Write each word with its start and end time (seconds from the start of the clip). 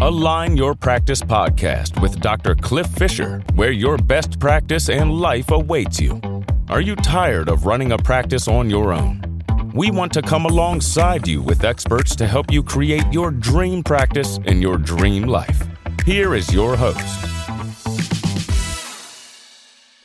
Align 0.00 0.56
Your 0.56 0.76
Practice 0.76 1.20
podcast 1.22 2.00
with 2.00 2.20
Dr. 2.20 2.54
Cliff 2.54 2.86
Fisher, 2.86 3.42
where 3.56 3.72
your 3.72 3.98
best 3.98 4.38
practice 4.38 4.88
and 4.88 5.12
life 5.12 5.50
awaits 5.50 6.00
you. 6.00 6.20
Are 6.68 6.80
you 6.80 6.94
tired 6.94 7.48
of 7.48 7.66
running 7.66 7.90
a 7.90 7.98
practice 7.98 8.46
on 8.46 8.70
your 8.70 8.92
own? 8.92 9.42
We 9.74 9.90
want 9.90 10.12
to 10.12 10.22
come 10.22 10.44
alongside 10.44 11.26
you 11.26 11.42
with 11.42 11.64
experts 11.64 12.14
to 12.14 12.28
help 12.28 12.52
you 12.52 12.62
create 12.62 13.12
your 13.12 13.32
dream 13.32 13.82
practice 13.82 14.38
and 14.46 14.62
your 14.62 14.78
dream 14.78 15.24
life. 15.24 15.66
Here 16.06 16.36
is 16.36 16.54
your 16.54 16.76
host. 16.76 17.24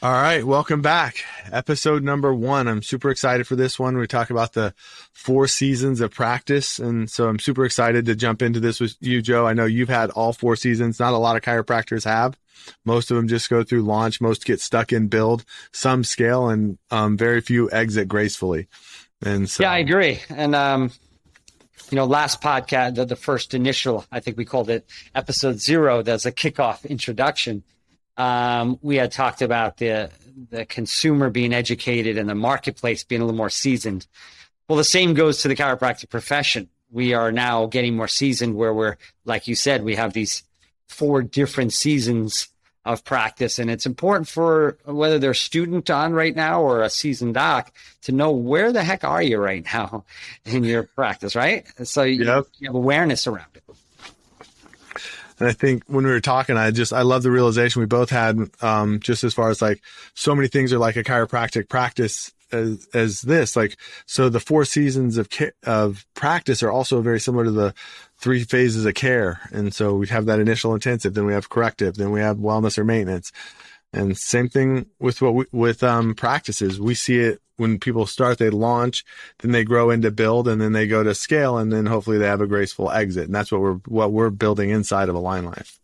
All 0.01 0.11
right, 0.11 0.43
welcome 0.43 0.81
back. 0.81 1.23
Episode 1.53 2.03
number 2.03 2.33
one. 2.33 2.67
I'm 2.67 2.81
super 2.81 3.11
excited 3.11 3.45
for 3.45 3.55
this 3.55 3.77
one. 3.77 3.95
We 3.95 4.07
talk 4.07 4.31
about 4.31 4.53
the 4.53 4.73
four 5.13 5.47
seasons 5.47 6.01
of 6.01 6.09
practice. 6.09 6.79
And 6.79 7.09
so 7.09 7.27
I'm 7.27 7.37
super 7.37 7.63
excited 7.63 8.05
to 8.07 8.15
jump 8.15 8.41
into 8.41 8.59
this 8.59 8.79
with 8.79 8.95
you, 8.99 9.21
Joe. 9.21 9.45
I 9.45 9.53
know 9.53 9.65
you've 9.65 9.87
had 9.87 10.09
all 10.09 10.33
four 10.33 10.55
seasons. 10.55 10.99
Not 10.99 11.13
a 11.13 11.17
lot 11.17 11.35
of 11.35 11.43
chiropractors 11.43 12.05
have. 12.05 12.39
Most 12.85 13.11
of 13.11 13.17
them 13.17 13.27
just 13.27 13.51
go 13.51 13.63
through 13.63 13.83
launch. 13.83 14.19
Most 14.19 14.45
get 14.45 14.61
stuck 14.61 14.91
in 14.91 15.09
build, 15.09 15.45
some 15.71 16.03
scale, 16.03 16.49
and 16.49 16.79
um, 16.89 17.17
very 17.17 17.39
few 17.39 17.69
exit 17.71 18.07
gracefully. 18.07 18.67
And 19.23 19.47
so, 19.47 19.63
yeah, 19.63 19.71
I 19.71 19.77
agree. 19.77 20.21
And, 20.29 20.55
um, 20.55 20.91
you 21.91 21.95
know, 21.97 22.05
last 22.05 22.41
podcast, 22.41 22.95
the, 22.95 23.05
the 23.05 23.15
first 23.15 23.53
initial, 23.53 24.05
I 24.11 24.21
think 24.21 24.37
we 24.37 24.45
called 24.45 24.71
it 24.71 24.89
episode 25.13 25.59
zero. 25.59 26.01
There's 26.01 26.25
a 26.25 26.31
kickoff 26.31 26.89
introduction 26.89 27.63
um, 28.17 28.79
we 28.81 28.97
had 28.97 29.11
talked 29.11 29.41
about 29.41 29.77
the 29.77 30.09
the 30.49 30.65
consumer 30.65 31.29
being 31.29 31.53
educated 31.53 32.17
and 32.17 32.27
the 32.27 32.35
marketplace 32.35 33.03
being 33.03 33.21
a 33.21 33.25
little 33.25 33.37
more 33.37 33.49
seasoned. 33.49 34.07
Well, 34.67 34.77
the 34.77 34.83
same 34.83 35.13
goes 35.13 35.41
to 35.41 35.47
the 35.47 35.55
chiropractic 35.55 36.09
profession. 36.09 36.69
We 36.91 37.13
are 37.13 37.31
now 37.31 37.65
getting 37.67 37.95
more 37.95 38.07
seasoned, 38.07 38.55
where 38.55 38.73
we're 38.73 38.97
like 39.25 39.47
you 39.47 39.55
said, 39.55 39.83
we 39.83 39.95
have 39.95 40.13
these 40.13 40.43
four 40.87 41.21
different 41.23 41.73
seasons 41.73 42.49
of 42.85 43.03
practice, 43.03 43.59
and 43.59 43.71
it's 43.71 43.85
important 43.85 44.27
for 44.27 44.77
whether 44.85 45.17
they're 45.17 45.33
student 45.33 45.89
on 45.89 46.13
right 46.13 46.35
now 46.35 46.61
or 46.61 46.83
a 46.83 46.89
seasoned 46.89 47.33
doc 47.33 47.71
to 48.01 48.11
know 48.11 48.31
where 48.31 48.73
the 48.73 48.83
heck 48.83 49.03
are 49.03 49.21
you 49.21 49.37
right 49.37 49.63
now 49.65 50.03
in 50.45 50.63
your 50.63 50.83
practice, 50.83 51.35
right? 51.35 51.65
So 51.83 52.03
you, 52.03 52.25
yep. 52.25 52.45
you 52.59 52.67
have 52.67 52.75
awareness 52.75 53.25
around 53.25 53.47
it. 53.55 53.63
And 55.43 55.49
I 55.49 55.53
think 55.53 55.83
when 55.87 56.05
we 56.05 56.09
were 56.09 56.21
talking, 56.21 56.55
I 56.55 56.71
just, 56.71 56.93
I 56.93 57.01
love 57.01 57.21
the 57.21 57.29
realization 57.29 57.81
we 57.81 57.85
both 57.85 58.09
had, 58.09 58.39
um, 58.61 59.01
just 59.01 59.25
as 59.25 59.33
far 59.33 59.49
as 59.49 59.61
like 59.61 59.81
so 60.13 60.33
many 60.33 60.47
things 60.47 60.71
are 60.71 60.79
like 60.79 60.95
a 60.95 61.03
chiropractic 61.03 61.67
practice 61.67 62.31
as, 62.53 62.87
as 62.93 63.19
this, 63.23 63.57
like, 63.57 63.75
so 64.05 64.29
the 64.29 64.39
four 64.39 64.63
seasons 64.63 65.17
of, 65.17 65.27
of 65.65 66.05
practice 66.13 66.63
are 66.63 66.71
also 66.71 67.01
very 67.01 67.19
similar 67.19 67.43
to 67.43 67.51
the 67.51 67.73
three 68.19 68.45
phases 68.45 68.85
of 68.85 68.93
care. 68.93 69.41
And 69.51 69.75
so 69.75 69.95
we 69.95 70.07
have 70.07 70.27
that 70.27 70.39
initial 70.39 70.75
intensive, 70.75 71.13
then 71.13 71.25
we 71.25 71.33
have 71.33 71.49
corrective, 71.49 71.95
then 71.95 72.11
we 72.11 72.21
have 72.21 72.37
wellness 72.37 72.77
or 72.77 72.85
maintenance. 72.85 73.33
And 73.91 74.17
same 74.17 74.47
thing 74.47 74.85
with 74.97 75.21
what 75.21 75.35
we, 75.35 75.45
with, 75.51 75.83
um, 75.83 76.15
practices. 76.15 76.79
We 76.79 76.95
see 76.95 77.19
it 77.19 77.41
when 77.57 77.79
people 77.79 78.05
start, 78.05 78.37
they 78.37 78.49
launch, 78.49 79.05
then 79.39 79.51
they 79.51 79.63
grow 79.63 79.89
into 79.89 80.11
build, 80.11 80.47
and 80.47 80.59
then 80.59 80.73
they 80.73 80.87
go 80.87 81.03
to 81.03 81.13
scale, 81.13 81.57
and 81.57 81.71
then 81.71 81.85
hopefully 81.85 82.17
they 82.17 82.25
have 82.25 82.41
a 82.41 82.47
graceful 82.47 82.91
exit. 82.91 83.25
And 83.25 83.35
that's 83.35 83.51
what 83.51 83.61
we're 83.61 83.79
what 83.87 84.11
we're 84.11 84.29
building 84.29 84.69
inside 84.69 85.09
of 85.09 85.15
Align 85.15 85.45
Life. 85.45 85.79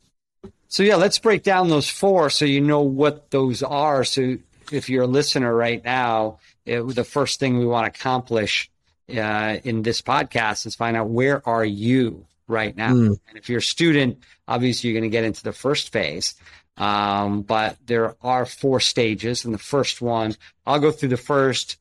So 0.68 0.84
yeah, 0.84 0.96
let's 0.96 1.20
break 1.20 1.44
down 1.44 1.70
those 1.70 1.90
four 1.90 2.30
so 2.30 2.46
you 2.46 2.62
know 2.62 2.82
what 2.82 3.32
those 3.32 3.64
are. 3.64 4.04
So 4.04 4.38
if 4.72 4.90
you're 4.90 5.04
a 5.04 5.08
listener 5.08 5.54
right 5.54 5.84
now, 5.84 6.40
it, 6.66 6.82
the 6.84 7.04
first 7.04 7.40
thing 7.40 7.58
we 7.58 7.66
want 7.66 7.92
to 7.92 8.00
accomplish 8.00 8.70
uh, 9.10 9.58
in 9.64 9.82
this 9.82 10.02
podcast 10.02 10.68
is 10.68 10.76
find 10.76 10.96
out 10.96 11.10
where 11.10 11.48
are 11.48 11.66
you 11.66 12.26
right 12.48 12.76
now. 12.76 12.94
Mm. 12.94 13.20
And 13.28 13.38
if 13.38 13.50
you're 13.50 13.60
a 13.60 13.64
student, 13.64 14.20
obviously 14.48 14.90
you're 14.90 15.00
going 15.00 15.10
to 15.10 15.16
get 15.16 15.24
into 15.24 15.44
the 15.44 15.54
first 15.54 15.92
phase. 15.92 16.36
Um, 16.80 17.42
but 17.42 17.78
there 17.86 18.16
are 18.22 18.46
four 18.46 18.80
stages. 18.80 19.46
And 19.46 19.54
the 19.54 19.60
first 19.60 20.02
one, 20.02 20.36
I'll 20.66 20.80
go 20.80 20.92
through 20.92 21.10
the 21.10 21.18
first, 21.18 21.78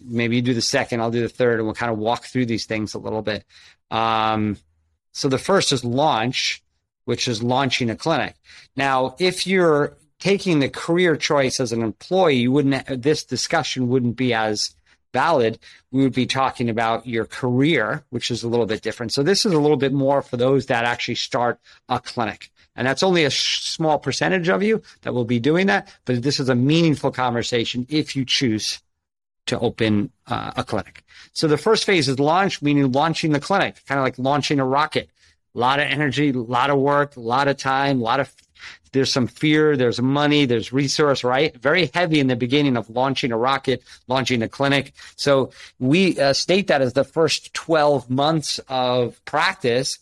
maybe 0.00 0.36
you 0.36 0.42
do 0.42 0.54
the 0.54 0.62
second, 0.62 1.00
I'll 1.00 1.10
do 1.10 1.20
the 1.20 1.28
third, 1.28 1.58
and 1.58 1.66
we'll 1.66 1.74
kind 1.74 1.92
of 1.92 1.98
walk 1.98 2.24
through 2.24 2.46
these 2.46 2.64
things 2.64 2.94
a 2.94 2.98
little 2.98 3.22
bit. 3.22 3.44
Um, 3.90 4.56
so 5.12 5.28
the 5.28 5.38
first 5.38 5.72
is 5.72 5.84
launch, 5.84 6.62
which 7.04 7.28
is 7.28 7.42
launching 7.42 7.90
a 7.90 7.96
clinic. 7.96 8.36
Now, 8.76 9.16
if 9.18 9.46
you're 9.46 9.96
taking 10.18 10.60
the 10.60 10.68
career 10.68 11.16
choice 11.16 11.60
as 11.60 11.72
an 11.72 11.82
employee, 11.82 12.36
you 12.36 12.52
wouldn't, 12.52 13.02
this 13.02 13.24
discussion 13.24 13.88
wouldn't 13.88 14.16
be 14.16 14.32
as 14.32 14.74
valid. 15.12 15.58
We 15.90 16.02
would 16.02 16.14
be 16.14 16.26
talking 16.26 16.68
about 16.68 17.06
your 17.06 17.24
career, 17.24 18.04
which 18.10 18.30
is 18.30 18.42
a 18.42 18.48
little 18.48 18.66
bit 18.66 18.82
different. 18.82 19.12
So 19.12 19.22
this 19.22 19.46
is 19.46 19.52
a 19.52 19.58
little 19.58 19.76
bit 19.76 19.92
more 19.92 20.22
for 20.22 20.36
those 20.36 20.66
that 20.66 20.84
actually 20.84 21.14
start 21.14 21.58
a 21.88 22.00
clinic. 22.00 22.50
And 22.76 22.86
that's 22.86 23.02
only 23.02 23.24
a 23.24 23.30
sh- 23.30 23.62
small 23.62 23.98
percentage 23.98 24.48
of 24.48 24.62
you 24.62 24.82
that 25.02 25.14
will 25.14 25.24
be 25.24 25.40
doing 25.40 25.66
that. 25.66 25.92
But 26.04 26.22
this 26.22 26.38
is 26.38 26.48
a 26.48 26.54
meaningful 26.54 27.10
conversation 27.10 27.86
if 27.88 28.14
you 28.14 28.24
choose 28.24 28.80
to 29.46 29.58
open 29.60 30.10
uh, 30.26 30.52
a 30.56 30.64
clinic. 30.64 31.04
So 31.32 31.46
the 31.46 31.58
first 31.58 31.84
phase 31.84 32.08
is 32.08 32.18
launch, 32.18 32.62
meaning 32.62 32.92
launching 32.92 33.32
the 33.32 33.40
clinic, 33.40 33.76
kind 33.86 33.98
of 33.98 34.04
like 34.04 34.18
launching 34.18 34.60
a 34.60 34.64
rocket. 34.64 35.08
A 35.54 35.58
lot 35.58 35.80
of 35.80 35.86
energy, 35.86 36.30
a 36.30 36.32
lot 36.34 36.68
of 36.68 36.78
work, 36.78 37.16
a 37.16 37.20
lot 37.20 37.48
of 37.48 37.56
time, 37.56 38.00
a 38.00 38.04
lot 38.04 38.20
of 38.20 38.32
there's 38.92 39.12
some 39.12 39.26
fear, 39.26 39.76
there's 39.76 40.00
money, 40.00 40.46
there's 40.46 40.72
resource, 40.72 41.22
right? 41.22 41.54
Very 41.56 41.90
heavy 41.92 42.18
in 42.18 42.28
the 42.28 42.36
beginning 42.36 42.76
of 42.78 42.88
launching 42.88 43.30
a 43.30 43.36
rocket, 43.36 43.82
launching 44.08 44.42
a 44.42 44.48
clinic. 44.48 44.94
So 45.16 45.50
we 45.78 46.18
uh, 46.18 46.32
state 46.32 46.68
that 46.68 46.80
as 46.80 46.94
the 46.94 47.04
first 47.04 47.52
12 47.52 48.08
months 48.08 48.58
of 48.68 49.22
practice 49.26 49.98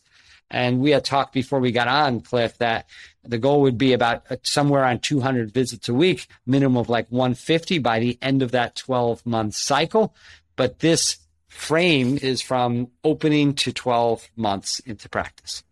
and 0.54 0.78
we 0.78 0.92
had 0.92 1.04
talked 1.04 1.32
before 1.32 1.58
we 1.58 1.72
got 1.72 1.88
on, 1.88 2.20
Cliff, 2.20 2.56
that 2.58 2.88
the 3.24 3.38
goal 3.38 3.62
would 3.62 3.76
be 3.76 3.92
about 3.92 4.22
uh, 4.30 4.36
somewhere 4.44 4.84
on 4.84 5.00
200 5.00 5.50
visits 5.50 5.88
a 5.88 5.94
week, 5.94 6.28
minimum 6.46 6.76
of 6.76 6.88
like 6.88 7.08
150 7.08 7.80
by 7.80 7.98
the 7.98 8.16
end 8.22 8.40
of 8.40 8.52
that 8.52 8.76
12 8.76 9.26
month 9.26 9.56
cycle. 9.56 10.14
But 10.54 10.78
this 10.78 11.18
frame 11.48 12.18
is 12.22 12.40
from 12.40 12.86
opening 13.02 13.54
to 13.54 13.72
12 13.72 14.28
months 14.36 14.78
into 14.78 15.08
practice. 15.08 15.64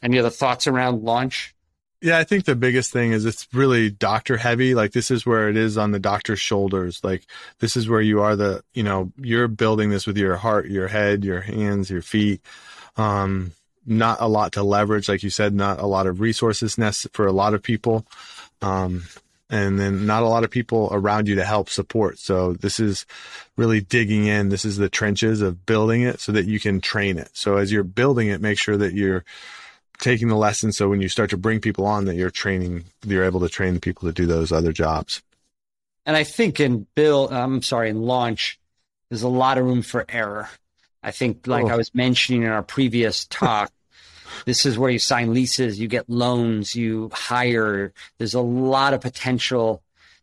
Any 0.00 0.20
other 0.20 0.30
thoughts 0.30 0.68
around 0.68 1.02
launch? 1.02 1.52
Yeah, 2.00 2.16
I 2.16 2.22
think 2.22 2.44
the 2.44 2.54
biggest 2.54 2.92
thing 2.92 3.10
is 3.10 3.24
it's 3.24 3.48
really 3.52 3.90
doctor 3.90 4.36
heavy. 4.36 4.76
Like 4.76 4.92
this 4.92 5.10
is 5.10 5.26
where 5.26 5.48
it 5.48 5.56
is 5.56 5.76
on 5.76 5.90
the 5.90 5.98
doctor's 5.98 6.40
shoulders. 6.40 7.02
Like 7.02 7.26
this 7.58 7.76
is 7.76 7.88
where 7.88 8.00
you 8.00 8.22
are 8.22 8.36
the, 8.36 8.62
you 8.72 8.84
know, 8.84 9.12
you're 9.16 9.48
building 9.48 9.90
this 9.90 10.06
with 10.06 10.16
your 10.16 10.36
heart, 10.36 10.68
your 10.68 10.86
head, 10.86 11.24
your 11.24 11.40
hands, 11.40 11.90
your 11.90 12.02
feet. 12.02 12.40
Um, 12.96 13.52
not 13.86 14.20
a 14.20 14.26
lot 14.26 14.52
to 14.52 14.62
leverage, 14.62 15.08
like 15.08 15.22
you 15.22 15.30
said, 15.30 15.54
not 15.54 15.80
a 15.80 15.86
lot 15.86 16.06
of 16.06 16.20
resources 16.20 16.76
for 17.12 17.26
a 17.26 17.32
lot 17.32 17.54
of 17.54 17.62
people. 17.62 18.06
Um, 18.62 19.04
and 19.50 19.80
then 19.80 20.06
not 20.06 20.22
a 20.22 20.28
lot 20.28 20.44
of 20.44 20.50
people 20.50 20.88
around 20.92 21.26
you 21.26 21.34
to 21.34 21.44
help 21.44 21.68
support. 21.68 22.18
So 22.18 22.52
this 22.52 22.78
is 22.78 23.04
really 23.56 23.80
digging 23.80 24.26
in. 24.26 24.48
This 24.48 24.64
is 24.64 24.76
the 24.76 24.88
trenches 24.88 25.42
of 25.42 25.66
building 25.66 26.02
it 26.02 26.20
so 26.20 26.30
that 26.32 26.46
you 26.46 26.60
can 26.60 26.80
train 26.80 27.18
it. 27.18 27.30
So 27.32 27.56
as 27.56 27.72
you're 27.72 27.82
building 27.82 28.28
it, 28.28 28.40
make 28.40 28.58
sure 28.58 28.76
that 28.76 28.94
you're 28.94 29.24
taking 29.98 30.28
the 30.28 30.36
lessons. 30.36 30.76
So 30.76 30.88
when 30.88 31.00
you 31.00 31.08
start 31.08 31.30
to 31.30 31.36
bring 31.36 31.60
people 31.60 31.84
on 31.84 32.04
that 32.04 32.14
you're 32.14 32.30
training, 32.30 32.84
you're 33.04 33.24
able 33.24 33.40
to 33.40 33.48
train 33.48 33.74
the 33.74 33.80
people 33.80 34.08
to 34.08 34.14
do 34.14 34.26
those 34.26 34.52
other 34.52 34.72
jobs. 34.72 35.20
And 36.06 36.16
I 36.16 36.24
think 36.24 36.60
in 36.60 36.86
build, 36.94 37.32
I'm 37.32 37.62
sorry, 37.62 37.90
in 37.90 38.00
launch, 38.02 38.58
there's 39.08 39.22
a 39.22 39.28
lot 39.28 39.58
of 39.58 39.64
room 39.64 39.82
for 39.82 40.06
error. 40.08 40.48
I 41.02 41.10
think, 41.10 41.46
like 41.46 41.66
oh. 41.66 41.68
I 41.68 41.76
was 41.76 41.94
mentioning 41.94 42.42
in 42.42 42.48
our 42.48 42.62
previous 42.62 43.24
talk, 43.30 43.72
this 44.46 44.64
is 44.64 44.78
where 44.78 44.90
you 44.90 44.98
sign 44.98 45.34
leases, 45.34 45.80
you 45.80 45.88
get 45.88 46.08
loans, 46.08 46.74
you 46.74 47.10
hire. 47.12 47.92
There's 48.18 48.34
a 48.34 48.40
lot 48.40 48.94
of 48.94 49.00
potential 49.00 49.82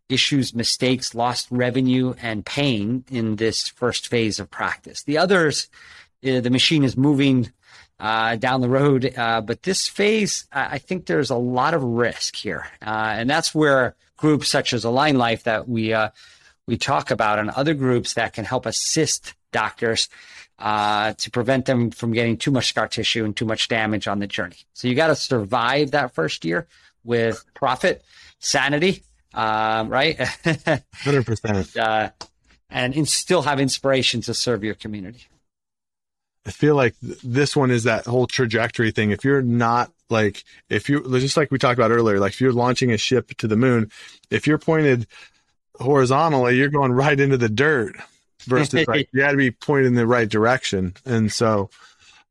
issues, 0.10 0.54
mistakes, 0.56 1.14
lost 1.14 1.48
revenue, 1.52 2.14
and 2.22 2.46
pain 2.46 3.04
in 3.12 3.36
this 3.36 3.68
first 3.68 4.08
phase 4.08 4.40
of 4.40 4.50
practice. 4.50 5.04
The 5.04 5.18
others, 5.18 5.70
uh, 6.26 6.40
the 6.40 6.50
machine 6.50 6.84
is 6.84 6.96
moving 6.96 7.52
uh, 8.00 8.36
down 8.36 8.62
the 8.62 8.70
road, 8.70 9.14
uh, 9.18 9.42
but 9.42 9.64
this 9.64 9.88
phase, 9.88 10.46
I 10.52 10.78
think 10.78 11.06
there's 11.06 11.32
a 11.32 11.36
lot 11.36 11.74
of 11.74 11.84
risk 11.84 12.36
here, 12.36 12.68
uh, 12.82 13.16
and 13.18 13.30
that's 13.30 13.56
where 13.56 13.96
groups 14.18 14.50
such 14.50 14.74
as 14.74 14.84
Align 14.84 15.18
Life 15.18 15.44
that 15.44 15.68
we 15.68 15.94
uh, 15.94 16.10
we 16.68 16.78
talk 16.78 17.12
about, 17.12 17.40
and 17.40 17.50
other 17.50 17.74
groups 17.74 18.14
that 18.14 18.34
can 18.34 18.46
help 18.46 18.66
assist 18.66 19.34
doctors 19.52 20.10
uh, 20.60 21.14
to 21.14 21.32
prevent 21.32 21.66
them 21.66 21.92
from 21.92 22.12
getting 22.14 22.38
too 22.38 22.52
much 22.52 22.70
scar 22.70 22.88
tissue 22.88 23.24
and 23.26 23.36
too 23.36 23.46
much 23.46 23.68
damage 23.68 24.08
on 24.08 24.20
the 24.20 24.28
journey. 24.28 24.58
So 24.74 24.88
you 24.88 24.96
got 24.96 25.08
to 25.08 25.16
survive 25.16 25.92
that 25.92 26.14
first 26.14 26.46
year 26.46 26.68
with 27.04 27.44
profit, 27.54 28.04
sanity, 28.40 29.04
um, 29.34 29.90
right? 29.90 30.20
Hundred 30.96 31.26
percent. 31.26 31.70
Uh, 31.78 32.10
and 32.70 32.94
in, 32.96 33.06
still 33.06 33.44
have 33.44 33.62
inspiration 33.62 34.20
to 34.22 34.34
serve 34.34 34.64
your 34.64 34.74
community. 34.74 35.26
I 36.46 36.52
feel 36.52 36.76
like 36.76 37.00
th- 37.00 37.22
this 37.22 37.56
one 37.56 37.72
is 37.72 37.84
that 37.84 38.06
whole 38.06 38.28
trajectory 38.28 38.92
thing. 38.92 39.12
If 39.12 39.24
you're 39.24 39.42
not 39.42 39.92
like, 40.10 40.44
if 40.70 40.90
you 40.90 41.02
just 41.20 41.38
like 41.38 41.50
we 41.50 41.60
talked 41.60 41.80
about 41.80 41.92
earlier, 41.92 42.20
like 42.20 42.34
if 42.34 42.42
you're 42.42 42.52
launching 42.52 42.92
a 42.92 42.98
ship 42.98 43.30
to 43.38 43.48
the 43.48 43.56
moon, 43.56 43.90
if 44.30 44.48
you're 44.48 44.58
pointed 44.58 45.08
horizontally, 45.76 46.58
you're 46.58 46.70
going 46.70 46.92
right 46.92 47.18
into 47.18 47.38
the 47.38 47.50
dirt 47.50 47.96
versus 48.48 48.88
like 48.88 49.10
you 49.14 49.22
got 49.22 49.32
to 49.32 49.38
be 49.38 49.52
pointed 49.52 49.88
in 49.88 49.96
the 49.96 50.08
right 50.08 50.28
direction. 50.28 50.96
And 51.06 51.32
so, 51.32 51.70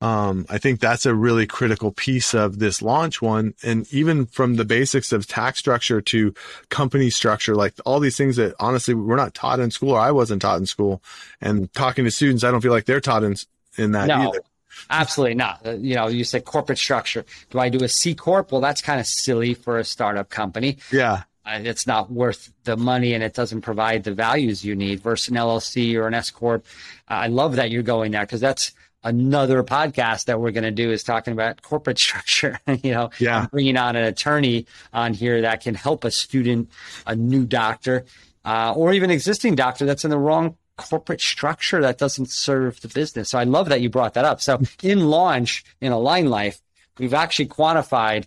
Um, 0.02 0.44
I 0.50 0.58
think 0.58 0.80
that's 0.80 1.06
a 1.06 1.14
really 1.14 1.46
critical 1.46 1.90
piece 1.90 2.34
of 2.34 2.58
this 2.58 2.82
launch 2.82 3.22
one. 3.22 3.54
And 3.62 3.90
even 3.92 4.26
from 4.26 4.56
the 4.56 4.64
basics 4.66 5.10
of 5.10 5.26
tax 5.26 5.58
structure 5.58 6.02
to 6.02 6.34
company 6.68 7.08
structure, 7.08 7.54
like 7.54 7.72
all 7.86 7.98
these 7.98 8.16
things 8.16 8.36
that 8.36 8.54
honestly 8.60 8.92
we're 8.92 9.16
not 9.16 9.32
taught 9.32 9.58
in 9.58 9.70
school 9.70 9.92
or 9.92 9.98
I 10.00 10.10
wasn't 10.10 10.42
taught 10.42 10.58
in 10.58 10.66
school 10.66 11.02
and 11.40 11.72
talking 11.72 12.04
to 12.04 12.10
students, 12.10 12.44
I 12.44 12.50
don't 12.50 12.60
feel 12.60 12.72
like 12.72 12.84
they're 12.84 13.00
taught 13.00 13.24
in, 13.24 13.36
in 13.78 13.92
that 13.92 14.08
no. 14.08 14.28
either. 14.28 14.42
Absolutely 14.90 15.34
not. 15.34 15.66
Uh, 15.66 15.70
you 15.72 15.94
know, 15.94 16.08
you 16.08 16.24
said 16.24 16.44
corporate 16.44 16.78
structure. 16.78 17.24
Do 17.48 17.58
I 17.58 17.70
do 17.70 17.82
a 17.82 17.88
C 17.88 18.14
corp? 18.14 18.52
Well, 18.52 18.60
that's 18.60 18.82
kind 18.82 19.00
of 19.00 19.06
silly 19.06 19.54
for 19.54 19.78
a 19.78 19.84
startup 19.84 20.28
company. 20.28 20.76
Yeah. 20.92 21.22
It's 21.46 21.86
not 21.86 22.10
worth 22.10 22.52
the 22.64 22.76
money 22.76 23.14
and 23.14 23.22
it 23.22 23.34
doesn't 23.34 23.60
provide 23.60 24.04
the 24.04 24.12
values 24.12 24.64
you 24.64 24.74
need 24.74 25.00
versus 25.00 25.28
an 25.28 25.36
LLC 25.36 25.94
or 25.94 26.06
an 26.06 26.14
S 26.14 26.30
corp. 26.30 26.66
I 27.08 27.28
love 27.28 27.56
that 27.56 27.70
you're 27.70 27.82
going 27.82 28.12
there 28.12 28.26
because 28.26 28.40
that's 28.40 28.72
another 29.04 29.62
podcast 29.62 30.24
that 30.24 30.40
we're 30.40 30.50
going 30.50 30.64
to 30.64 30.70
do 30.72 30.90
is 30.90 31.04
talking 31.04 31.32
about 31.32 31.62
corporate 31.62 31.98
structure. 32.06 32.60
you 32.82 32.92
know, 32.92 33.10
yeah, 33.18 33.46
bringing 33.50 33.76
on 33.76 33.96
an 33.96 34.04
attorney 34.04 34.66
on 34.92 35.14
here 35.14 35.42
that 35.42 35.62
can 35.62 35.74
help 35.74 36.04
a 36.04 36.10
student, 36.10 36.68
a 37.06 37.14
new 37.14 37.46
doctor, 37.46 38.04
uh, 38.44 38.72
or 38.76 38.92
even 38.92 39.10
existing 39.10 39.54
doctor 39.54 39.86
that's 39.86 40.04
in 40.04 40.10
the 40.10 40.18
wrong 40.18 40.56
corporate 40.76 41.20
structure 41.20 41.80
that 41.80 41.98
doesn't 41.98 42.30
serve 42.30 42.80
the 42.80 42.88
business. 42.88 43.30
So 43.30 43.38
I 43.38 43.44
love 43.44 43.70
that 43.70 43.80
you 43.80 43.88
brought 43.88 44.14
that 44.14 44.24
up. 44.24 44.40
So 44.40 44.60
in 44.82 45.08
launch 45.08 45.64
in 45.80 45.92
Align 45.92 46.26
Life, 46.26 46.60
we've 46.98 47.14
actually 47.14 47.46
quantified. 47.46 48.26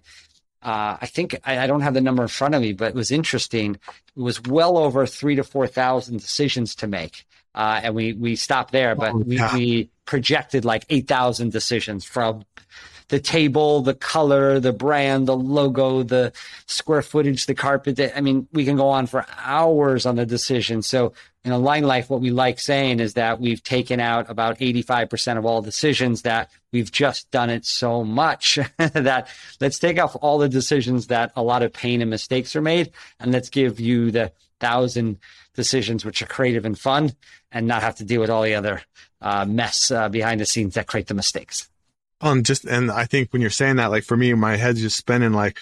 Uh, 0.61 0.97
I 1.01 1.05
think 1.05 1.39
I, 1.45 1.59
I, 1.59 1.67
don't 1.67 1.81
have 1.81 1.93
the 1.93 2.01
number 2.01 2.21
in 2.21 2.27
front 2.27 2.53
of 2.53 2.61
me, 2.61 2.73
but 2.73 2.89
it 2.89 2.95
was 2.95 3.11
interesting. 3.11 3.75
It 3.75 4.21
was 4.21 4.41
well 4.43 4.77
over 4.77 5.05
three 5.05 5.35
to 5.35 5.43
four 5.43 5.67
thousand 5.67 6.17
decisions 6.17 6.75
to 6.75 6.87
make, 6.87 7.25
uh, 7.55 7.79
and 7.81 7.95
we 7.95 8.11
we 8.11 8.35
stopped 8.35 8.73
there. 8.73 8.93
But 8.93 9.13
oh, 9.13 9.23
yeah. 9.25 9.53
we, 9.55 9.59
we 9.59 9.89
projected 10.03 10.65
like 10.65 10.85
eight 10.89 11.07
thousand 11.07 11.53
decisions 11.53 12.03
from 12.03 12.43
the 13.09 13.19
table, 13.19 13.81
the 13.81 13.93
color, 13.93 14.59
the 14.59 14.71
brand, 14.71 15.27
the 15.27 15.35
logo, 15.35 16.03
the 16.03 16.31
square 16.67 17.01
footage, 17.01 17.45
the 17.45 17.55
carpet. 17.55 17.99
I 18.15 18.21
mean, 18.21 18.47
we 18.53 18.65
can 18.65 18.77
go 18.77 18.89
on 18.89 19.07
for 19.07 19.25
hours 19.43 20.05
on 20.05 20.15
the 20.15 20.25
decision. 20.25 20.81
So 20.81 21.13
in 21.43 21.51
Align 21.51 21.83
Life, 21.83 22.09
what 22.09 22.21
we 22.21 22.31
like 22.31 22.59
saying 22.59 22.99
is 22.99 23.15
that 23.15 23.39
we've 23.39 23.63
taken 23.63 23.99
out 23.99 24.29
about 24.29 24.59
85% 24.59 25.37
of 25.37 25.45
all 25.45 25.61
decisions 25.61 26.21
that 26.21 26.51
we've 26.71 26.91
just 26.91 27.29
done 27.31 27.49
it 27.49 27.65
so 27.65 28.03
much 28.03 28.59
that 28.77 29.27
let's 29.59 29.79
take 29.79 29.99
off 29.99 30.15
all 30.21 30.37
the 30.37 30.49
decisions 30.49 31.07
that 31.07 31.31
a 31.35 31.43
lot 31.43 31.63
of 31.63 31.73
pain 31.73 32.01
and 32.01 32.09
mistakes 32.09 32.55
are 32.55 32.61
made. 32.61 32.91
And 33.19 33.31
let's 33.31 33.49
give 33.49 33.79
you 33.79 34.11
the 34.11 34.31
thousand 34.59 35.17
decisions 35.55 36.05
which 36.05 36.21
are 36.21 36.27
creative 36.27 36.65
and 36.65 36.77
fun 36.77 37.13
and 37.51 37.67
not 37.67 37.81
have 37.81 37.95
to 37.95 38.05
deal 38.05 38.21
with 38.21 38.29
all 38.29 38.43
the 38.43 38.55
other 38.55 38.81
uh, 39.21 39.45
mess 39.45 39.91
uh, 39.91 40.09
behind 40.09 40.39
the 40.39 40.45
scenes 40.45 40.75
that 40.75 40.87
create 40.87 41.07
the 41.07 41.13
mistakes. 41.13 41.69
Um, 42.21 42.43
just 42.43 42.65
and 42.65 42.91
I 42.91 43.05
think 43.05 43.31
when 43.31 43.41
you're 43.41 43.51
saying 43.51 43.77
that, 43.77 43.91
like 43.91 44.03
for 44.03 44.17
me, 44.17 44.33
my 44.33 44.57
head's 44.57 44.81
just 44.81 44.97
spinning. 44.97 45.33
Like 45.33 45.57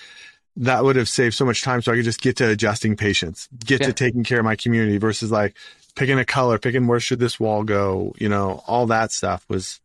that 0.56 0.83
would 0.83 0.95
have 0.95 1.09
saved 1.09 1.36
so 1.36 1.45
much 1.45 1.62
time, 1.62 1.81
so 1.81 1.92
I 1.92 1.95
could 1.95 2.06
just 2.06 2.21
get 2.21 2.38
to 2.38 2.50
adjusting 2.50 2.95
patients, 2.95 3.48
get 3.63 3.81
yeah. 3.81 3.88
to 3.88 3.94
taking 3.94 4.24
care 4.24 4.39
of 4.39 4.45
my 4.45 4.56
community, 4.56 4.98
versus 4.98 5.31
like 5.31 5.56
picking 5.95 6.19
a 6.19 6.25
color, 6.25 6.57
picking 6.57 6.88
where 6.88 7.00
should 7.00 7.19
this 7.19 7.39
wall 7.39 7.63
go. 7.63 8.13
You 8.18 8.30
know, 8.30 8.63
all 8.68 8.88
that 8.88 9.12
stuff 9.12 9.45
was. 9.48 9.80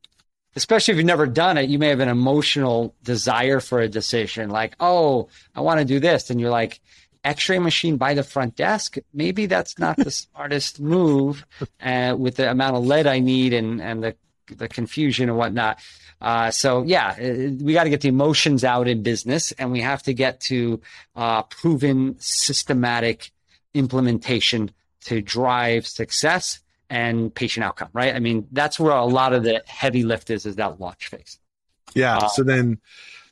Especially 0.54 0.92
if 0.92 0.98
you've 0.98 1.06
never 1.06 1.26
done 1.26 1.56
it, 1.56 1.70
you 1.70 1.78
may 1.78 1.88
have 1.88 2.00
an 2.00 2.10
emotional 2.10 2.94
desire 3.02 3.58
for 3.58 3.80
a 3.80 3.88
decision, 3.88 4.50
like, 4.50 4.74
oh, 4.80 5.28
I 5.54 5.62
want 5.62 5.78
to 5.78 5.84
do 5.86 5.98
this, 5.98 6.28
and 6.28 6.38
you're 6.38 6.50
like, 6.50 6.78
X-ray 7.24 7.58
machine 7.58 7.96
by 7.96 8.14
the 8.14 8.22
front 8.22 8.56
desk. 8.56 8.98
Maybe 9.14 9.46
that's 9.46 9.78
not 9.78 9.96
the 9.96 10.10
smartest 10.10 10.80
move 10.80 11.46
uh, 11.82 12.16
with 12.19 12.36
the 12.36 12.50
amount 12.50 12.76
of 12.76 12.84
lead 12.84 13.06
I 13.06 13.20
need 13.20 13.52
and 13.52 13.80
and 13.80 14.02
the 14.02 14.16
the 14.52 14.69
confusion 14.69 15.28
and 15.28 15.38
whatnot. 15.38 15.78
Uh, 16.20 16.50
so 16.50 16.84
yeah, 16.84 17.16
uh, 17.19 17.50
we 17.60 17.72
got 17.72 17.84
to 17.84 17.90
get 17.90 18.00
the 18.00 18.08
emotions 18.08 18.62
out 18.62 18.87
in 18.87 19.02
business, 19.02 19.52
and 19.52 19.72
we 19.72 19.81
have 19.81 20.02
to 20.04 20.14
get 20.14 20.40
to 20.40 20.81
uh, 21.16 21.43
proven 21.43 22.16
systematic 22.20 23.32
implementation 23.75 24.70
to 25.04 25.20
drive 25.20 25.87
success 25.87 26.60
and 26.88 27.34
patient 27.34 27.64
outcome. 27.64 27.88
Right? 27.93 28.14
I 28.14 28.20
mean, 28.20 28.46
that's 28.52 28.78
where 28.78 28.93
a 28.93 29.04
lot 29.04 29.32
of 29.32 29.43
the 29.43 29.62
heavy 29.66 30.04
lift 30.04 30.31
is 30.31 30.46
is 30.46 30.56
that 30.56 30.81
launch 30.81 31.08
phase. 31.08 31.38
Yeah. 31.94 32.19
Uh, 32.19 32.28
so 32.28 32.44
then 32.44 32.78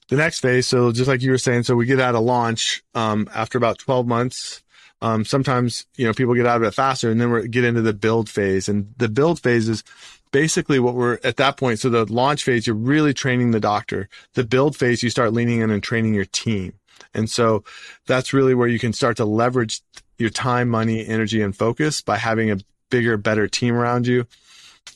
the 0.08 0.16
next 0.16 0.40
phase. 0.40 0.66
So 0.66 0.90
just 0.92 1.08
like 1.08 1.22
you 1.22 1.30
were 1.30 1.38
saying, 1.38 1.62
so 1.62 1.76
we 1.76 1.86
get 1.86 2.00
out 2.00 2.14
of 2.14 2.22
launch 2.22 2.82
um, 2.94 3.28
after 3.34 3.56
about 3.56 3.78
twelve 3.78 4.06
months. 4.06 4.62
Um, 5.02 5.24
sometimes 5.24 5.86
you 5.96 6.06
know 6.06 6.12
people 6.12 6.34
get 6.34 6.46
out 6.46 6.56
of 6.56 6.62
it 6.64 6.74
faster, 6.74 7.10
and 7.10 7.20
then 7.20 7.30
we 7.30 7.48
get 7.48 7.64
into 7.64 7.82
the 7.82 7.94
build 7.94 8.28
phase. 8.28 8.68
And 8.68 8.92
the 8.96 9.08
build 9.08 9.40
phase 9.40 9.68
is 9.68 9.84
basically 10.32 10.78
what 10.78 10.94
we're 10.94 11.18
at 11.24 11.36
that 11.36 11.56
point. 11.56 11.80
So 11.80 11.90
the 11.90 12.10
launch 12.12 12.44
phase, 12.44 12.66
you're 12.66 12.76
really 12.76 13.14
training 13.14 13.50
the 13.50 13.60
doctor. 13.60 14.08
The 14.34 14.44
build 14.44 14.76
phase, 14.76 15.02
you 15.02 15.10
start 15.10 15.32
leaning 15.32 15.60
in 15.60 15.70
and 15.70 15.82
training 15.82 16.14
your 16.14 16.24
team. 16.24 16.74
And 17.14 17.28
so 17.30 17.64
that's 18.06 18.32
really 18.32 18.54
where 18.54 18.68
you 18.68 18.78
can 18.78 18.92
start 18.92 19.16
to 19.16 19.24
leverage 19.24 19.80
your 20.18 20.30
time, 20.30 20.68
money, 20.68 21.06
energy, 21.06 21.42
and 21.42 21.56
focus 21.56 22.02
by 22.02 22.16
having 22.16 22.50
a 22.50 22.58
bigger, 22.90 23.16
better 23.16 23.48
team 23.48 23.74
around 23.74 24.06
you. 24.06 24.26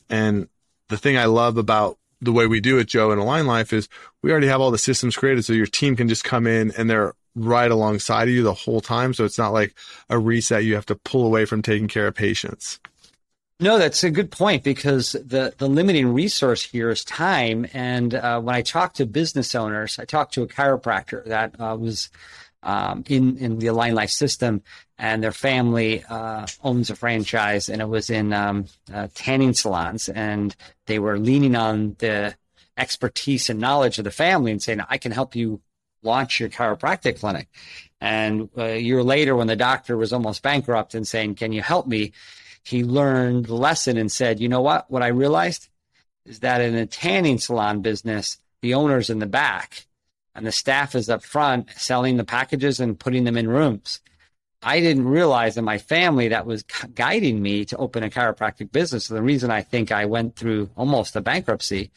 And 0.09 0.47
the 0.89 0.97
thing 0.97 1.17
I 1.17 1.25
love 1.25 1.57
about 1.57 1.97
the 2.21 2.31
way 2.31 2.47
we 2.47 2.61
do 2.61 2.77
it, 2.77 2.87
Joe, 2.87 3.11
in 3.11 3.19
Align 3.19 3.47
Life 3.47 3.73
is 3.73 3.89
we 4.21 4.31
already 4.31 4.47
have 4.47 4.61
all 4.61 4.71
the 4.71 4.77
systems 4.77 5.15
created. 5.15 5.43
So 5.43 5.53
your 5.53 5.65
team 5.65 5.95
can 5.95 6.07
just 6.07 6.23
come 6.23 6.47
in 6.47 6.71
and 6.77 6.89
they're 6.89 7.13
right 7.35 7.69
alongside 7.69 8.27
of 8.27 8.33
you 8.33 8.43
the 8.43 8.53
whole 8.53 8.81
time. 8.81 9.13
So 9.13 9.25
it's 9.25 9.37
not 9.37 9.53
like 9.53 9.75
a 10.09 10.17
reset 10.17 10.63
you 10.63 10.75
have 10.75 10.85
to 10.87 10.95
pull 10.95 11.25
away 11.25 11.45
from 11.45 11.61
taking 11.61 11.87
care 11.87 12.07
of 12.07 12.15
patients. 12.15 12.79
No, 13.61 13.77
that's 13.77 14.03
a 14.03 14.11
good 14.11 14.31
point 14.31 14.63
because 14.63 15.13
the, 15.13 15.53
the 15.57 15.69
limiting 15.69 16.13
resource 16.13 16.63
here 16.63 16.89
is 16.89 17.05
time. 17.05 17.65
And 17.73 18.13
uh, 18.13 18.41
when 18.41 18.53
I 18.53 18.61
talk 18.61 18.95
to 18.95 19.05
business 19.05 19.55
owners, 19.55 19.97
I 19.97 20.03
talked 20.03 20.33
to 20.33 20.43
a 20.43 20.47
chiropractor 20.47 21.23
that 21.25 21.59
uh, 21.59 21.77
was 21.79 22.09
um, 22.63 23.03
in 23.07 23.37
in 23.37 23.59
the 23.59 23.67
Align 23.67 23.95
Life 23.95 24.09
system, 24.09 24.61
and 24.97 25.23
their 25.23 25.31
family 25.31 26.03
uh, 26.09 26.47
owns 26.63 26.89
a 26.89 26.95
franchise, 26.95 27.69
and 27.69 27.81
it 27.81 27.87
was 27.87 28.09
in 28.09 28.33
um, 28.33 28.65
uh, 28.91 29.07
tanning 29.13 29.53
salons, 29.53 30.09
and 30.09 30.55
they 30.87 30.99
were 30.99 31.19
leaning 31.19 31.55
on 31.55 31.95
the 31.99 32.35
expertise 32.75 33.49
and 33.49 33.59
knowledge 33.59 33.99
of 33.99 34.03
the 34.03 34.11
family 34.11 34.51
and 34.51 34.61
saying, 34.61 34.81
"I 34.89 34.97
can 34.97 35.11
help 35.11 35.35
you 35.35 35.61
launch 36.01 36.39
your 36.39 36.49
chiropractic 36.49 37.19
clinic." 37.19 37.47
And 38.01 38.49
a 38.57 38.79
year 38.79 39.03
later, 39.03 39.35
when 39.35 39.47
the 39.47 39.55
doctor 39.55 39.95
was 39.95 40.11
almost 40.11 40.41
bankrupt 40.41 40.95
and 40.95 41.07
saying, 41.07 41.35
"Can 41.35 41.53
you 41.53 41.61
help 41.61 41.85
me?" 41.87 42.13
He 42.65 42.83
learned 42.83 43.45
the 43.45 43.55
lesson 43.55 43.95
and 43.97 44.11
said, 44.11 44.39
you 44.39 44.49
know 44.49 44.61
what? 44.61 44.89
What 44.89 45.03
I 45.03 45.07
realized 45.07 45.69
is 46.25 46.39
that 46.39 46.61
in 46.61 46.73
a 46.75 46.87
tanning 46.87 47.37
salon 47.37 47.81
business, 47.81 48.39
the 48.61 48.73
owner's 48.73 49.11
in 49.11 49.19
the 49.19 49.27
back 49.27 49.85
and 50.33 50.45
the 50.45 50.51
staff 50.51 50.95
is 50.95 51.09
up 51.09 51.23
front 51.23 51.69
selling 51.77 52.17
the 52.17 52.23
packages 52.23 52.79
and 52.79 52.99
putting 52.99 53.23
them 53.23 53.37
in 53.37 53.47
rooms. 53.47 54.01
I 54.63 54.79
didn't 54.79 55.07
realize 55.07 55.57
in 55.57 55.63
my 55.63 55.77
family 55.77 56.29
that 56.29 56.47
was 56.47 56.63
guiding 56.63 57.39
me 57.39 57.65
to 57.65 57.77
open 57.77 58.03
a 58.03 58.09
chiropractic 58.09 58.71
business. 58.71 59.05
So 59.05 59.13
the 59.13 59.21
reason 59.21 59.51
I 59.51 59.61
think 59.61 59.91
I 59.91 60.05
went 60.05 60.35
through 60.35 60.71
almost 60.75 61.15
a 61.15 61.21
bankruptcy 61.21 61.91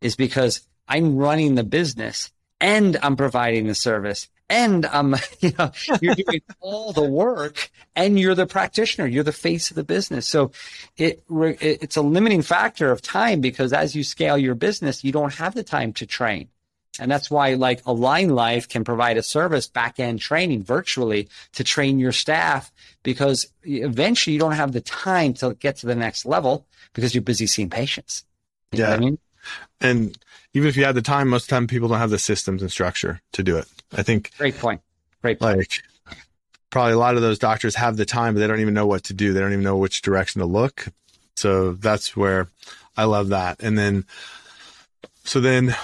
is 0.00 0.16
because 0.16 0.66
I'm 0.88 1.16
running 1.16 1.56
the 1.56 1.64
business 1.64 2.32
and 2.58 2.96
I'm 3.02 3.16
providing 3.16 3.66
the 3.66 3.74
service 3.74 4.28
and 4.48 4.84
um, 4.86 5.16
you 5.40 5.52
know, 5.58 5.70
you're 6.00 6.14
doing 6.14 6.42
all 6.60 6.92
the 6.92 7.08
work, 7.08 7.70
and 7.94 8.18
you're 8.18 8.34
the 8.34 8.46
practitioner. 8.46 9.06
You're 9.06 9.24
the 9.24 9.32
face 9.32 9.70
of 9.70 9.76
the 9.76 9.84
business. 9.84 10.26
So 10.26 10.52
it 10.96 11.22
it's 11.30 11.96
a 11.96 12.02
limiting 12.02 12.42
factor 12.42 12.90
of 12.90 13.02
time 13.02 13.40
because 13.40 13.72
as 13.72 13.94
you 13.94 14.04
scale 14.04 14.38
your 14.38 14.54
business, 14.54 15.04
you 15.04 15.12
don't 15.12 15.34
have 15.34 15.54
the 15.54 15.64
time 15.64 15.92
to 15.94 16.06
train. 16.06 16.48
And 16.98 17.10
that's 17.10 17.30
why 17.30 17.54
like 17.54 17.82
Align 17.86 18.30
Life 18.30 18.68
can 18.68 18.84
provide 18.84 19.18
a 19.18 19.22
service 19.22 19.66
back 19.66 20.00
end 20.00 20.20
training 20.20 20.62
virtually 20.62 21.28
to 21.52 21.64
train 21.64 21.98
your 21.98 22.12
staff 22.12 22.72
because 23.02 23.46
eventually 23.64 24.34
you 24.34 24.40
don't 24.40 24.52
have 24.52 24.72
the 24.72 24.80
time 24.80 25.34
to 25.34 25.54
get 25.54 25.76
to 25.76 25.86
the 25.86 25.94
next 25.94 26.24
level 26.24 26.66
because 26.94 27.14
you're 27.14 27.22
busy 27.22 27.46
seeing 27.46 27.70
patients. 27.70 28.24
You 28.72 28.80
yeah. 28.80 28.94
I 28.94 28.98
mean? 28.98 29.18
And 29.80 30.16
even 30.54 30.68
if 30.68 30.76
you 30.76 30.84
had 30.84 30.94
the 30.94 31.02
time, 31.02 31.28
most 31.28 31.44
of 31.44 31.48
the 31.48 31.56
time 31.56 31.66
people 31.66 31.88
don't 31.88 31.98
have 31.98 32.10
the 32.10 32.18
systems 32.18 32.62
and 32.62 32.70
structure 32.70 33.20
to 33.32 33.42
do 33.42 33.56
it. 33.56 33.66
I 33.92 34.02
think. 34.02 34.32
Great 34.38 34.58
point. 34.58 34.80
Great 35.22 35.38
point. 35.38 35.58
Like 35.58 35.82
probably 36.70 36.92
a 36.92 36.98
lot 36.98 37.16
of 37.16 37.22
those 37.22 37.38
doctors 37.38 37.74
have 37.76 37.96
the 37.96 38.04
time, 38.04 38.34
but 38.34 38.40
they 38.40 38.46
don't 38.46 38.60
even 38.60 38.74
know 38.74 38.86
what 38.86 39.04
to 39.04 39.14
do. 39.14 39.32
They 39.32 39.40
don't 39.40 39.52
even 39.52 39.64
know 39.64 39.76
which 39.76 40.02
direction 40.02 40.40
to 40.40 40.46
look. 40.46 40.88
So 41.36 41.72
that's 41.72 42.16
where 42.16 42.48
I 42.96 43.04
love 43.04 43.28
that. 43.28 43.62
And 43.62 43.78
then, 43.78 44.04
so 45.24 45.40
then 45.40 45.74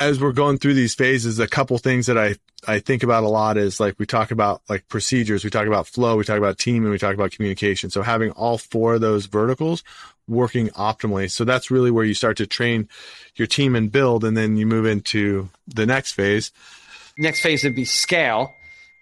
as 0.00 0.18
we're 0.18 0.32
going 0.32 0.58
through 0.58 0.74
these 0.74 0.94
phases, 0.94 1.38
a 1.38 1.46
couple 1.46 1.76
things 1.76 2.06
that 2.06 2.16
I, 2.16 2.36
I 2.66 2.78
think 2.78 3.02
about 3.02 3.22
a 3.22 3.28
lot 3.28 3.58
is 3.58 3.78
like 3.78 3.98
we 3.98 4.06
talk 4.06 4.30
about 4.30 4.62
like 4.68 4.88
procedures, 4.88 5.44
we 5.44 5.50
talk 5.50 5.66
about 5.66 5.86
flow, 5.86 6.16
we 6.16 6.24
talk 6.24 6.38
about 6.38 6.58
team, 6.58 6.82
and 6.84 6.90
we 6.90 6.98
talk 6.98 7.14
about 7.14 7.32
communication. 7.32 7.90
So 7.90 8.00
having 8.00 8.30
all 8.30 8.56
four 8.56 8.94
of 8.94 9.02
those 9.02 9.26
verticals 9.26 9.84
working 10.26 10.68
optimally. 10.70 11.30
So 11.30 11.44
that's 11.44 11.70
really 11.70 11.90
where 11.90 12.04
you 12.04 12.14
start 12.14 12.38
to 12.38 12.46
train 12.46 12.88
your 13.36 13.46
team 13.46 13.76
and 13.76 13.92
build, 13.92 14.24
and 14.24 14.36
then 14.36 14.56
you 14.56 14.66
move 14.66 14.86
into 14.86 15.50
the 15.66 15.84
next 15.84 16.12
phase. 16.12 16.50
Next 17.18 17.42
phase 17.42 17.62
would 17.64 17.76
be 17.76 17.84
scale. 17.84 18.54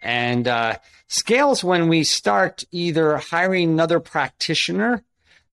And 0.02 0.48
uh, 0.48 0.78
scale 1.06 1.52
is 1.52 1.62
when 1.62 1.88
we 1.88 2.02
start 2.02 2.64
either 2.72 3.18
hiring 3.18 3.70
another 3.70 4.00
practitioner 4.00 5.04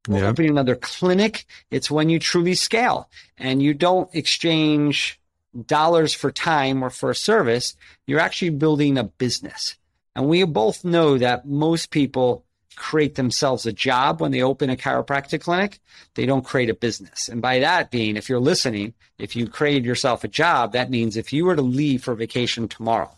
Yeah. 0.07 0.27
opening 0.27 0.51
another 0.51 0.75
clinic. 0.75 1.45
It's 1.69 1.91
when 1.91 2.09
you 2.09 2.19
truly 2.19 2.55
scale 2.55 3.09
and 3.37 3.61
you 3.61 3.73
don't 3.73 4.09
exchange 4.15 5.19
dollars 5.63 6.13
for 6.13 6.31
time 6.31 6.83
or 6.83 6.89
for 6.89 7.09
a 7.09 7.15
service. 7.15 7.75
You're 8.07 8.19
actually 8.19 8.51
building 8.51 8.97
a 8.97 9.03
business. 9.03 9.75
And 10.15 10.27
we 10.27 10.43
both 10.43 10.85
know 10.85 11.17
that 11.17 11.47
most 11.47 11.91
people 11.91 12.45
create 12.75 13.15
themselves 13.15 13.65
a 13.65 13.71
job 13.71 14.21
when 14.21 14.31
they 14.31 14.41
open 14.41 14.69
a 14.69 14.75
chiropractic 14.75 15.41
clinic. 15.41 15.79
They 16.15 16.25
don't 16.25 16.45
create 16.45 16.69
a 16.69 16.73
business. 16.73 17.29
And 17.29 17.41
by 17.41 17.59
that 17.59 17.91
being, 17.91 18.17
if 18.17 18.29
you're 18.29 18.39
listening, 18.39 18.93
if 19.17 19.35
you 19.35 19.47
created 19.47 19.85
yourself 19.85 20.23
a 20.23 20.27
job, 20.27 20.73
that 20.73 20.89
means 20.89 21.15
if 21.15 21.31
you 21.31 21.45
were 21.45 21.55
to 21.55 21.61
leave 21.61 22.03
for 22.03 22.15
vacation 22.15 22.67
tomorrow, 22.67 23.11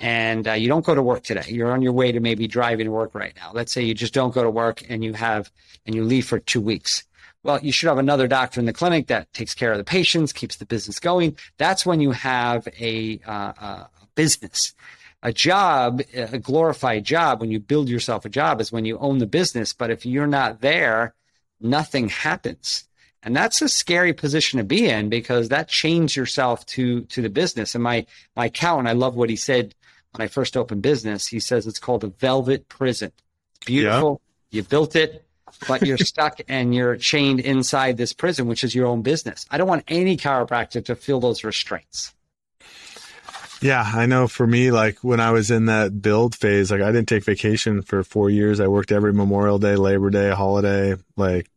and 0.00 0.48
uh, 0.48 0.52
you 0.52 0.66
don't 0.66 0.84
go 0.84 0.94
to 0.94 1.02
work 1.02 1.22
today. 1.22 1.44
You're 1.48 1.72
on 1.72 1.82
your 1.82 1.92
way 1.92 2.10
to 2.10 2.20
maybe 2.20 2.48
driving 2.48 2.86
to 2.86 2.90
work 2.90 3.14
right 3.14 3.34
now. 3.36 3.50
Let's 3.52 3.70
say 3.70 3.82
you 3.82 3.92
just 3.92 4.14
don't 4.14 4.32
go 4.32 4.42
to 4.42 4.50
work 4.50 4.82
and 4.88 5.04
you 5.04 5.12
have 5.12 5.50
and 5.84 5.94
you 5.94 6.04
leave 6.04 6.26
for 6.26 6.38
two 6.38 6.62
weeks. 6.62 7.04
Well, 7.42 7.58
you 7.62 7.72
should 7.72 7.88
have 7.88 7.98
another 7.98 8.28
doctor 8.28 8.60
in 8.60 8.66
the 8.66 8.72
clinic 8.72 9.06
that 9.06 9.32
takes 9.32 9.54
care 9.54 9.72
of 9.72 9.78
the 9.78 9.84
patients, 9.84 10.32
keeps 10.32 10.56
the 10.56 10.66
business 10.66 11.00
going. 11.00 11.36
That's 11.56 11.86
when 11.86 12.00
you 12.00 12.10
have 12.10 12.68
a, 12.78 13.20
uh, 13.26 13.32
a 13.32 13.90
business. 14.14 14.74
A 15.22 15.32
job, 15.34 16.00
a 16.14 16.38
glorified 16.38 17.04
job, 17.04 17.40
when 17.40 17.50
you 17.50 17.60
build 17.60 17.90
yourself 17.90 18.24
a 18.24 18.30
job, 18.30 18.58
is 18.60 18.72
when 18.72 18.86
you 18.86 18.96
own 18.98 19.18
the 19.18 19.26
business. 19.26 19.74
But 19.74 19.90
if 19.90 20.06
you're 20.06 20.26
not 20.26 20.62
there, 20.62 21.14
nothing 21.60 22.08
happens. 22.08 22.84
And 23.22 23.36
that's 23.36 23.60
a 23.60 23.68
scary 23.68 24.14
position 24.14 24.58
to 24.58 24.64
be 24.64 24.88
in 24.88 25.10
because 25.10 25.50
that 25.50 25.68
chains 25.68 26.16
yourself 26.16 26.64
to 26.66 27.02
to 27.02 27.20
the 27.20 27.28
business. 27.28 27.74
And 27.74 27.84
my 27.84 28.06
my 28.34 28.46
accountant, 28.46 28.88
I 28.88 28.92
love 28.92 29.14
what 29.14 29.28
he 29.28 29.36
said 29.36 29.74
when 30.12 30.24
I 30.24 30.28
first 30.28 30.56
opened 30.56 30.82
business. 30.82 31.26
He 31.26 31.38
says 31.38 31.66
it's 31.66 31.78
called 31.78 32.02
a 32.02 32.08
velvet 32.08 32.68
prison. 32.68 33.12
Beautiful. 33.66 34.22
Yeah. 34.50 34.56
You 34.56 34.62
built 34.62 34.96
it, 34.96 35.26
but 35.66 35.82
you're 35.86 35.98
stuck 35.98 36.40
and 36.48 36.74
you're 36.74 36.96
chained 36.96 37.40
inside 37.40 37.96
this 37.96 38.12
prison, 38.12 38.46
which 38.46 38.64
is 38.64 38.74
your 38.74 38.86
own 38.86 39.02
business. 39.02 39.46
I 39.50 39.58
don't 39.58 39.68
want 39.68 39.84
any 39.88 40.16
chiropractor 40.16 40.84
to 40.86 40.94
feel 40.96 41.20
those 41.20 41.44
restraints. 41.44 42.14
Yeah, 43.62 43.84
I 43.94 44.06
know 44.06 44.26
for 44.26 44.46
me, 44.46 44.70
like 44.70 45.04
when 45.04 45.20
I 45.20 45.32
was 45.32 45.50
in 45.50 45.66
that 45.66 46.00
build 46.00 46.34
phase, 46.34 46.70
like 46.70 46.80
I 46.80 46.92
didn't 46.92 47.08
take 47.08 47.24
vacation 47.24 47.82
for 47.82 48.02
four 48.02 48.30
years. 48.30 48.58
I 48.58 48.68
worked 48.68 48.90
every 48.90 49.12
Memorial 49.12 49.58
Day, 49.58 49.76
Labor 49.76 50.08
Day, 50.08 50.30
holiday. 50.30 50.96
Like 51.16 51.50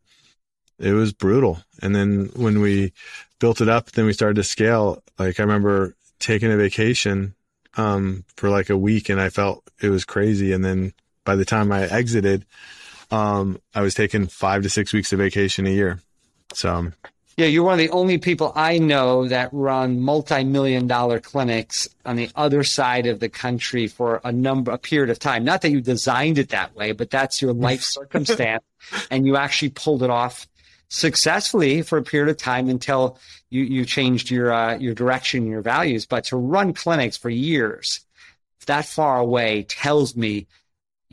it 0.80 0.92
was 0.92 1.14
brutal. 1.14 1.60
And 1.82 1.96
then 1.96 2.30
when 2.36 2.60
we 2.60 2.92
built 3.40 3.62
it 3.62 3.70
up, 3.70 3.92
then 3.92 4.06
we 4.06 4.14
started 4.14 4.36
to 4.36 4.44
scale. 4.44 5.02
Like 5.18 5.40
I 5.40 5.44
remember 5.44 5.96
taking 6.20 6.52
a 6.52 6.58
vacation 6.58 7.36
um, 7.78 8.26
for 8.36 8.50
like 8.50 8.70
a 8.70 8.78
week 8.78 9.08
and 9.08 9.22
I 9.22 9.30
felt 9.30 9.64
it 9.82 9.90
was 9.90 10.04
crazy. 10.04 10.52
And 10.52 10.64
then 10.64 10.94
by 11.24 11.38
the 11.38 11.46
time 11.46 11.72
I 11.72 11.84
exited, 11.84 12.46
um, 13.14 13.60
I 13.76 13.82
was 13.82 13.94
taking 13.94 14.26
five 14.26 14.64
to 14.64 14.70
six 14.70 14.92
weeks 14.92 15.14
of 15.14 15.20
vacation 15.20 15.68
a 15.68 15.70
year. 15.70 16.00
So 16.54 16.92
yeah, 17.38 17.46
you're 17.46 17.64
one 17.64 17.74
of 17.74 17.80
the 17.80 17.90
only 17.90 18.18
people 18.18 18.52
I 18.56 18.80
know 18.80 19.28
that 19.28 19.50
run 19.52 20.00
multi-million 20.00 20.88
dollar 20.88 21.20
clinics 21.20 21.88
on 22.06 22.16
the 22.16 22.30
other 22.36 22.64
side 22.64 23.06
of 23.06 23.20
the 23.20 23.30
country 23.30 23.88
for 23.88 24.20
a 24.24 24.32
number, 24.32 24.72
a 24.72 24.78
period 24.78 25.10
of 25.10 25.20
time. 25.20 25.44
Not 25.44 25.62
that 25.62 25.72
you 25.72 25.82
designed 25.82 26.38
it 26.38 26.50
that 26.50 26.76
way, 26.76 26.92
but 26.92 27.12
that's 27.12 27.42
your 27.42 27.54
life 27.54 27.82
circumstance, 27.84 28.64
and 29.12 29.28
you 29.28 29.36
actually 29.38 29.70
pulled 29.70 30.04
it 30.04 30.10
off 30.10 30.48
successfully 30.90 31.82
for 31.82 31.98
a 31.98 32.04
period 32.04 32.30
of 32.30 32.38
time 32.38 32.68
until 32.68 33.20
you 33.50 33.64
you 33.64 33.86
changed 33.86 34.32
your 34.32 34.52
uh, 34.52 34.78
your 34.78 34.96
direction, 34.96 35.46
your 35.46 35.62
values. 35.62 36.08
But 36.08 36.26
to 36.26 36.38
run 36.38 36.74
clinics 36.74 37.18
for 37.18 37.30
years 37.30 38.02
that 38.66 38.86
far 38.86 39.20
away 39.20 39.64
tells 39.64 40.16
me 40.16 40.48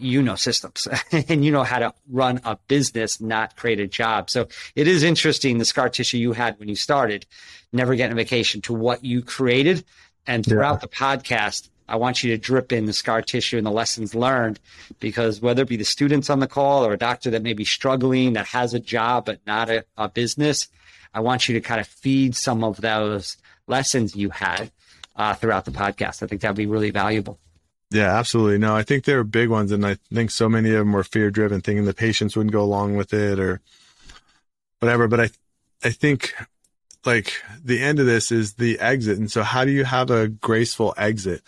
you 0.00 0.23
know 0.23 0.35
systems 0.35 0.88
and 1.12 1.45
you 1.45 1.52
know 1.52 1.62
how 1.62 1.78
to 1.78 1.95
run 2.09 2.40
a 2.45 2.57
business, 2.69 3.21
not 3.21 3.57
create 3.57 3.80
a 3.80 3.87
job. 3.87 4.30
So 4.30 4.49
it 4.75 4.88
is 4.88 5.02
interesting 5.02 5.59
the 5.59 5.64
scar 5.64 5.88
tissue 5.88 6.19
you 6.19 6.33
had 6.33 6.59
when 6.59 6.69
you 6.69 6.76
started, 6.76 7.26
never 7.73 7.95
getting 7.95 8.12
a 8.12 8.16
vacation 8.16 8.61
to 8.62 8.73
what 8.73 9.04
you 9.04 9.23
created. 9.23 9.85
And 10.26 10.45
throughout 10.45 10.75
yeah. 10.75 10.78
the 10.80 10.88
podcast, 10.88 11.69
I 11.88 11.97
want 11.97 12.23
you 12.23 12.30
to 12.30 12.38
drip 12.38 12.73
in 12.73 12.85
the 12.85 12.92
scar 12.92 13.21
tissue 13.21 13.59
and 13.59 13.66
the 13.66 13.71
lessons 13.71 14.14
learned 14.14 14.61
because 15.00 15.40
whether 15.40 15.62
it 15.62 15.69
be 15.69 15.76
the 15.76 15.85
students 15.85 16.30
on 16.30 16.38
the 16.38 16.47
call 16.47 16.87
or 16.87 16.92
a 16.92 16.99
doctor 16.99 17.30
that 17.30 17.42
may 17.42 17.52
be 17.52 17.64
struggling, 17.64 18.35
that 18.35 18.47
has 18.47 18.75
a 18.75 18.80
job 18.80 19.26
but 19.26 19.40
not 19.47 19.69
a, 19.69 19.85
a 19.97 20.09
business, 20.09 20.69
I 21.12 21.21
want 21.21 21.49
you 21.49 21.54
to 21.54 21.61
kind 21.61 21.80
of 21.80 21.88
feed 21.88 22.37
some 22.37 22.62
of 22.62 22.80
those 22.80 23.37
lessons 23.66 24.14
you 24.14 24.30
had 24.30 24.71
uh, 25.16 25.35
throughout 25.35 25.64
the 25.64 25.73
podcast. 25.73 26.23
I 26.23 26.26
think 26.26 26.42
that'd 26.42 26.57
be 26.57 26.66
really 26.66 26.90
valuable. 26.90 27.40
Yeah, 27.90 28.16
absolutely. 28.16 28.59
No, 28.59 28.75
I 28.75 28.82
think 28.82 29.04
they're 29.04 29.25
big 29.25 29.49
ones. 29.49 29.73
And 29.73 29.85
I 29.85 29.97
think 30.12 30.30
so 30.30 30.49
many 30.49 30.70
of 30.70 30.78
them 30.78 30.92
were 30.92 31.02
fear 31.02 31.30
driven, 31.30 31.61
thinking 31.61 31.85
the 31.85 31.94
patients 31.94 32.37
wouldn't 32.37 32.52
go 32.52 32.62
along 32.62 32.97
with 32.97 33.12
it 33.12 33.38
or 33.38 33.61
whatever. 34.78 35.09
But 35.09 35.20
I, 35.20 35.30
I 35.82 35.90
think 35.90 36.35
like 37.04 37.32
the 37.62 37.82
end 37.82 37.99
of 37.99 38.06
this 38.06 38.30
is 38.30 38.54
the 38.54 38.78
exit. 38.78 39.18
And 39.18 39.30
so 39.30 39.42
how 39.42 39.64
do 39.64 39.73
you 39.73 39.85
have 39.85 40.11
a 40.11 40.28
graceful 40.28 40.94
exit? 40.97 41.42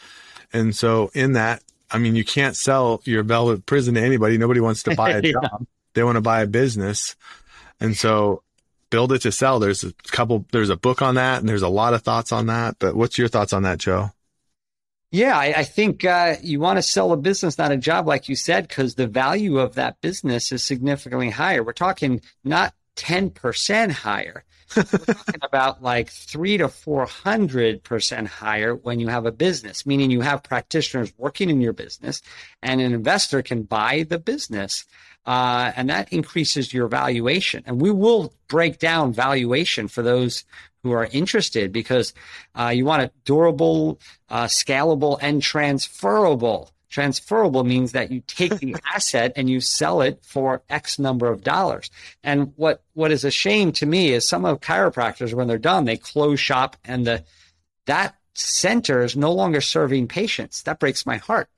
And 0.52 0.74
so 0.74 1.10
in 1.14 1.32
that, 1.32 1.62
I 1.90 1.98
mean, 1.98 2.16
you 2.16 2.24
can't 2.24 2.56
sell 2.56 3.02
your 3.04 3.22
velvet 3.22 3.66
prison 3.66 3.94
to 3.94 4.00
anybody. 4.00 4.36
Nobody 4.36 4.60
wants 4.60 4.82
to 4.84 4.96
buy 4.96 5.10
a 5.10 5.20
yeah. 5.22 5.32
job. 5.32 5.66
They 5.94 6.02
want 6.02 6.16
to 6.16 6.22
buy 6.22 6.42
a 6.42 6.46
business. 6.46 7.14
And 7.78 7.96
so 7.96 8.42
build 8.90 9.12
it 9.12 9.20
to 9.20 9.32
sell. 9.32 9.60
There's 9.60 9.84
a 9.84 9.92
couple, 10.08 10.44
there's 10.50 10.70
a 10.70 10.76
book 10.76 11.02
on 11.02 11.14
that 11.14 11.40
and 11.40 11.48
there's 11.48 11.62
a 11.62 11.68
lot 11.68 11.94
of 11.94 12.02
thoughts 12.02 12.32
on 12.32 12.46
that. 12.46 12.78
But 12.78 12.96
what's 12.96 13.16
your 13.16 13.28
thoughts 13.28 13.52
on 13.52 13.62
that, 13.62 13.78
Joe? 13.78 14.10
Yeah, 15.12 15.36
I, 15.36 15.52
I 15.58 15.64
think 15.64 16.06
uh, 16.06 16.36
you 16.42 16.58
want 16.58 16.78
to 16.78 16.82
sell 16.82 17.12
a 17.12 17.18
business, 17.18 17.58
not 17.58 17.70
a 17.70 17.76
job, 17.76 18.06
like 18.06 18.30
you 18.30 18.34
said, 18.34 18.66
because 18.66 18.94
the 18.94 19.06
value 19.06 19.58
of 19.58 19.74
that 19.74 20.00
business 20.00 20.50
is 20.52 20.64
significantly 20.64 21.28
higher. 21.28 21.62
We're 21.62 21.74
talking 21.74 22.22
not 22.44 22.72
10% 22.96 23.90
higher. 23.90 24.42
We're 24.74 24.84
talking 24.84 25.34
about 25.42 25.82
like 25.82 26.08
three 26.08 26.56
to 26.56 26.68
400% 26.68 28.26
higher 28.26 28.74
when 28.74 29.00
you 29.00 29.08
have 29.08 29.26
a 29.26 29.32
business, 29.32 29.84
meaning 29.84 30.10
you 30.10 30.22
have 30.22 30.42
practitioners 30.42 31.12
working 31.18 31.50
in 31.50 31.60
your 31.60 31.74
business 31.74 32.22
and 32.62 32.80
an 32.80 32.94
investor 32.94 33.42
can 33.42 33.64
buy 33.64 34.06
the 34.08 34.18
business. 34.18 34.86
Uh, 35.24 35.72
and 35.76 35.88
that 35.88 36.12
increases 36.12 36.74
your 36.74 36.88
valuation. 36.88 37.62
And 37.66 37.80
we 37.80 37.90
will 37.90 38.32
break 38.48 38.78
down 38.78 39.12
valuation 39.12 39.88
for 39.88 40.02
those 40.02 40.44
who 40.82 40.92
are 40.92 41.08
interested 41.12 41.72
because 41.72 42.12
uh, 42.58 42.68
you 42.68 42.84
want 42.84 43.02
it 43.02 43.12
durable, 43.24 44.00
uh, 44.28 44.46
scalable, 44.46 45.18
and 45.20 45.40
transferable. 45.40 46.70
Transferable 46.88 47.64
means 47.64 47.92
that 47.92 48.10
you 48.10 48.20
take 48.26 48.58
the 48.58 48.76
asset 48.94 49.32
and 49.36 49.48
you 49.48 49.60
sell 49.60 50.02
it 50.02 50.18
for 50.24 50.62
X 50.68 50.98
number 50.98 51.28
of 51.28 51.42
dollars. 51.42 51.90
And 52.22 52.52
what, 52.56 52.82
what 52.94 53.12
is 53.12 53.24
a 53.24 53.30
shame 53.30 53.72
to 53.72 53.86
me 53.86 54.12
is 54.12 54.28
some 54.28 54.44
of 54.44 54.60
chiropractors, 54.60 55.32
when 55.32 55.46
they're 55.46 55.56
done, 55.56 55.84
they 55.84 55.96
close 55.96 56.40
shop 56.40 56.76
and 56.84 57.06
the, 57.06 57.24
that 57.86 58.16
center 58.34 59.02
is 59.02 59.16
no 59.16 59.32
longer 59.32 59.60
serving 59.60 60.08
patients. 60.08 60.62
That 60.62 60.80
breaks 60.80 61.06
my 61.06 61.16
heart. 61.16 61.48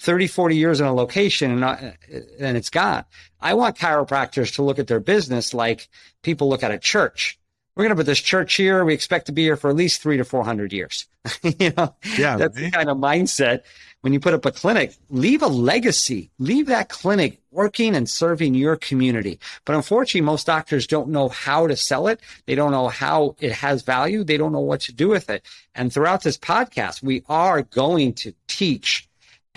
30, 0.00 0.26
40 0.26 0.56
years 0.56 0.80
in 0.80 0.86
a 0.86 0.94
location 0.94 1.50
and, 1.50 1.60
not, 1.60 1.82
and 1.82 2.56
it's 2.56 2.70
gone. 2.70 3.04
I 3.40 3.54
want 3.54 3.76
chiropractors 3.76 4.54
to 4.54 4.62
look 4.62 4.78
at 4.78 4.86
their 4.86 5.00
business 5.00 5.54
like 5.54 5.88
people 6.22 6.48
look 6.48 6.62
at 6.62 6.70
a 6.70 6.78
church 6.78 7.38
we're 7.78 7.84
going 7.84 7.96
to 7.96 8.00
put 8.00 8.06
this 8.06 8.18
church 8.18 8.54
here. 8.56 8.84
We 8.84 8.92
expect 8.92 9.26
to 9.26 9.32
be 9.32 9.42
here 9.42 9.56
for 9.56 9.70
at 9.70 9.76
least 9.76 10.02
three 10.02 10.16
to 10.16 10.24
400 10.24 10.72
years. 10.72 11.06
you 11.44 11.72
know, 11.76 11.94
yeah, 12.18 12.36
that's 12.36 12.56
the 12.56 12.72
kind 12.72 12.90
of 12.90 12.96
mindset. 12.96 13.62
When 14.00 14.12
you 14.12 14.18
put 14.18 14.34
up 14.34 14.44
a 14.44 14.50
clinic, 14.50 14.96
leave 15.10 15.42
a 15.42 15.46
legacy, 15.46 16.30
leave 16.40 16.66
that 16.66 16.88
clinic 16.88 17.40
working 17.52 17.94
and 17.94 18.10
serving 18.10 18.54
your 18.54 18.74
community. 18.74 19.38
But 19.64 19.76
unfortunately, 19.76 20.22
most 20.22 20.46
doctors 20.46 20.88
don't 20.88 21.10
know 21.10 21.28
how 21.28 21.68
to 21.68 21.76
sell 21.76 22.08
it. 22.08 22.20
They 22.46 22.56
don't 22.56 22.72
know 22.72 22.88
how 22.88 23.36
it 23.38 23.52
has 23.52 23.82
value. 23.82 24.24
They 24.24 24.36
don't 24.36 24.52
know 24.52 24.58
what 24.58 24.80
to 24.82 24.92
do 24.92 25.08
with 25.08 25.30
it. 25.30 25.46
And 25.76 25.92
throughout 25.92 26.24
this 26.24 26.36
podcast, 26.36 27.00
we 27.00 27.22
are 27.28 27.62
going 27.62 28.14
to 28.14 28.34
teach 28.48 29.07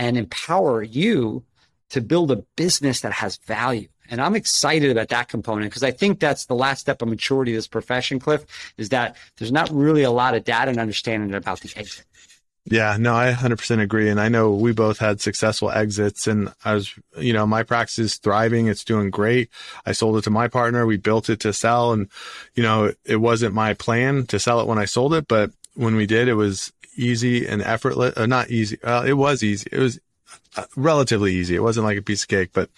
and 0.02 0.18
empower 0.18 0.82
you 0.82 1.44
to 1.92 2.02
build 2.02 2.32
a 2.32 2.38
business 2.56 3.02
that 3.02 3.12
has 3.12 3.38
value. 3.38 3.88
And 4.10 4.20
I'm 4.20 4.36
excited 4.36 4.90
about 4.90 5.10
that 5.10 5.28
component 5.28 5.70
because 5.70 5.84
I 5.84 5.92
think 5.92 6.20
that's 6.20 6.48
the 6.48 6.56
last 6.56 6.80
step 6.80 7.04
of 7.04 7.08
maturity 7.08 7.54
of 7.54 7.60
this 7.60 7.68
profession, 7.68 8.20
Cliff, 8.20 8.44
is 8.78 8.90
that 8.90 9.16
there's 9.38 9.52
not 9.52 9.70
really 9.70 10.02
a 10.02 10.10
lot 10.10 10.34
of 10.34 10.44
data 10.44 10.72
and 10.72 10.80
understanding 10.80 11.36
about 11.36 11.60
the 11.60 11.72
exit. 11.76 12.06
Yeah, 12.66 12.98
no, 13.00 13.14
I 13.14 13.32
100% 13.32 13.80
agree. 13.80 14.10
And 14.10 14.20
I 14.20 14.28
know 14.28 14.52
we 14.56 14.72
both 14.72 14.98
had 14.98 15.22
successful 15.22 15.70
exits 15.70 16.26
and 16.26 16.52
I 16.66 16.74
was, 16.74 16.96
you 17.18 17.34
know, 17.34 17.46
my 17.46 17.62
practice 17.62 18.00
is 18.00 18.18
thriving. 18.18 18.68
It's 18.68 18.84
doing 18.84 19.12
great. 19.12 19.50
I 19.86 19.92
sold 19.92 20.18
it 20.18 20.24
to 20.24 20.30
my 20.32 20.48
partner. 20.48 20.88
We 20.88 20.98
built 20.98 21.30
it 21.30 21.40
to 21.42 21.54
sell 21.54 21.94
and, 21.94 22.10
you 22.56 22.64
know, 22.64 22.92
it 23.06 23.18
wasn't 23.18 23.54
my 23.54 23.76
plan 23.76 24.26
to 24.28 24.40
sell 24.40 24.62
it 24.62 24.68
when 24.68 24.80
I 24.80 24.86
sold 24.86 25.14
it, 25.14 25.28
but 25.28 25.52
when 25.76 25.96
we 25.96 26.08
did, 26.08 26.28
it 26.28 26.34
was 26.34 26.74
easy 26.96 27.48
and 27.48 27.62
effortless, 27.62 28.16
uh, 28.18 28.26
not 28.26 28.50
easy. 28.50 28.82
Uh, 28.84 29.04
it 29.04 29.14
was 29.14 29.44
easy. 29.44 29.68
It 29.72 29.80
was 29.80 30.00
uh, 30.58 30.66
relatively 30.76 31.34
easy. 31.34 31.56
It 31.56 31.64
wasn't 31.64 31.86
like 31.86 31.98
a 31.98 32.02
piece 32.02 32.24
of 32.24 32.30
cake, 32.30 32.52
but, 32.54 32.70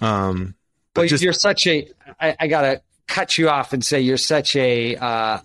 um, 0.00 0.54
well, 0.96 1.06
just, 1.06 1.22
you're 1.22 1.32
such 1.32 1.66
a. 1.66 1.88
I, 2.20 2.36
I 2.40 2.46
gotta 2.48 2.82
cut 3.06 3.38
you 3.38 3.48
off 3.48 3.72
and 3.72 3.84
say 3.84 4.00
you're 4.00 4.16
such 4.16 4.56
a 4.56 4.96
uh, 4.96 5.38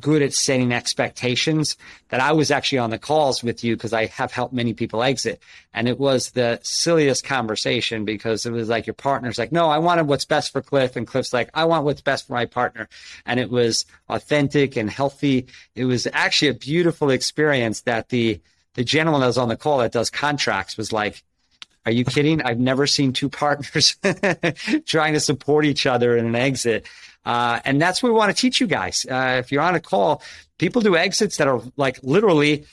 good 0.00 0.22
at 0.22 0.32
setting 0.32 0.72
expectations 0.72 1.76
that 2.08 2.20
I 2.20 2.32
was 2.32 2.50
actually 2.50 2.78
on 2.78 2.90
the 2.90 2.98
calls 2.98 3.42
with 3.42 3.64
you 3.64 3.76
because 3.76 3.92
I 3.92 4.06
have 4.06 4.32
helped 4.32 4.54
many 4.54 4.74
people 4.74 5.02
exit. 5.02 5.42
And 5.74 5.88
it 5.88 5.98
was 5.98 6.30
the 6.30 6.60
silliest 6.62 7.24
conversation 7.24 8.04
because 8.04 8.46
it 8.46 8.52
was 8.52 8.68
like 8.68 8.86
your 8.86 8.94
partner's 8.94 9.38
like, 9.38 9.52
no, 9.52 9.68
I 9.68 9.78
wanted 9.78 10.06
what's 10.06 10.24
best 10.24 10.52
for 10.52 10.62
Cliff. 10.62 10.96
And 10.96 11.06
Cliff's 11.06 11.32
like, 11.32 11.50
I 11.54 11.64
want 11.64 11.84
what's 11.84 12.00
best 12.00 12.26
for 12.26 12.34
my 12.34 12.46
partner. 12.46 12.88
And 13.24 13.40
it 13.40 13.50
was 13.50 13.86
authentic 14.08 14.76
and 14.76 14.90
healthy. 14.90 15.46
It 15.74 15.84
was 15.84 16.06
actually 16.12 16.48
a 16.48 16.54
beautiful 16.54 17.10
experience 17.10 17.82
that 17.82 18.08
the, 18.10 18.40
the 18.74 18.84
gentleman 18.84 19.20
that 19.20 19.28
was 19.28 19.38
on 19.38 19.48
the 19.48 19.56
call 19.56 19.78
that 19.78 19.92
does 19.92 20.10
contracts 20.10 20.76
was 20.76 20.92
like, 20.92 21.22
are 21.86 21.92
you 21.92 22.04
kidding? 22.04 22.42
I've 22.42 22.58
never 22.58 22.86
seen 22.86 23.12
two 23.12 23.28
partners 23.30 23.96
trying 24.86 25.14
to 25.14 25.20
support 25.20 25.64
each 25.64 25.86
other 25.86 26.16
in 26.16 26.26
an 26.26 26.34
exit. 26.34 26.86
Uh, 27.24 27.60
and 27.64 27.80
that's 27.80 28.02
what 28.02 28.12
we 28.12 28.18
want 28.18 28.34
to 28.34 28.40
teach 28.40 28.60
you 28.60 28.66
guys. 28.66 29.06
Uh, 29.10 29.36
if 29.38 29.50
you're 29.50 29.62
on 29.62 29.74
a 29.74 29.80
call, 29.80 30.22
people 30.58 30.82
do 30.82 30.96
exits 30.96 31.38
that 31.38 31.48
are 31.48 31.60
like 31.76 31.98
literally 32.02 32.66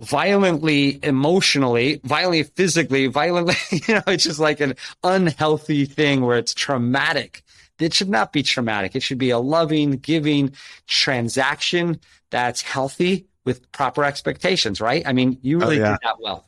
violently 0.00 0.98
emotionally, 1.02 2.00
violently 2.04 2.42
physically, 2.42 3.06
violently, 3.06 3.54
you 3.70 3.94
know, 3.94 4.02
it's 4.08 4.24
just 4.24 4.40
like 4.40 4.60
an 4.60 4.74
unhealthy 5.02 5.84
thing 5.86 6.22
where 6.22 6.38
it's 6.38 6.52
traumatic. 6.52 7.42
It 7.78 7.92
should 7.92 8.08
not 8.08 8.32
be 8.32 8.42
traumatic. 8.42 8.94
It 8.94 9.02
should 9.02 9.18
be 9.18 9.30
a 9.30 9.38
loving, 9.38 9.92
giving 9.92 10.52
transaction 10.86 11.98
that's 12.30 12.62
healthy 12.62 13.26
with 13.44 13.70
proper 13.72 14.04
expectations, 14.04 14.80
right? 14.80 15.02
I 15.06 15.12
mean, 15.12 15.38
you 15.42 15.58
really 15.58 15.78
oh, 15.80 15.84
yeah. 15.84 15.90
did 15.92 15.98
that 16.02 16.20
well. 16.20 16.46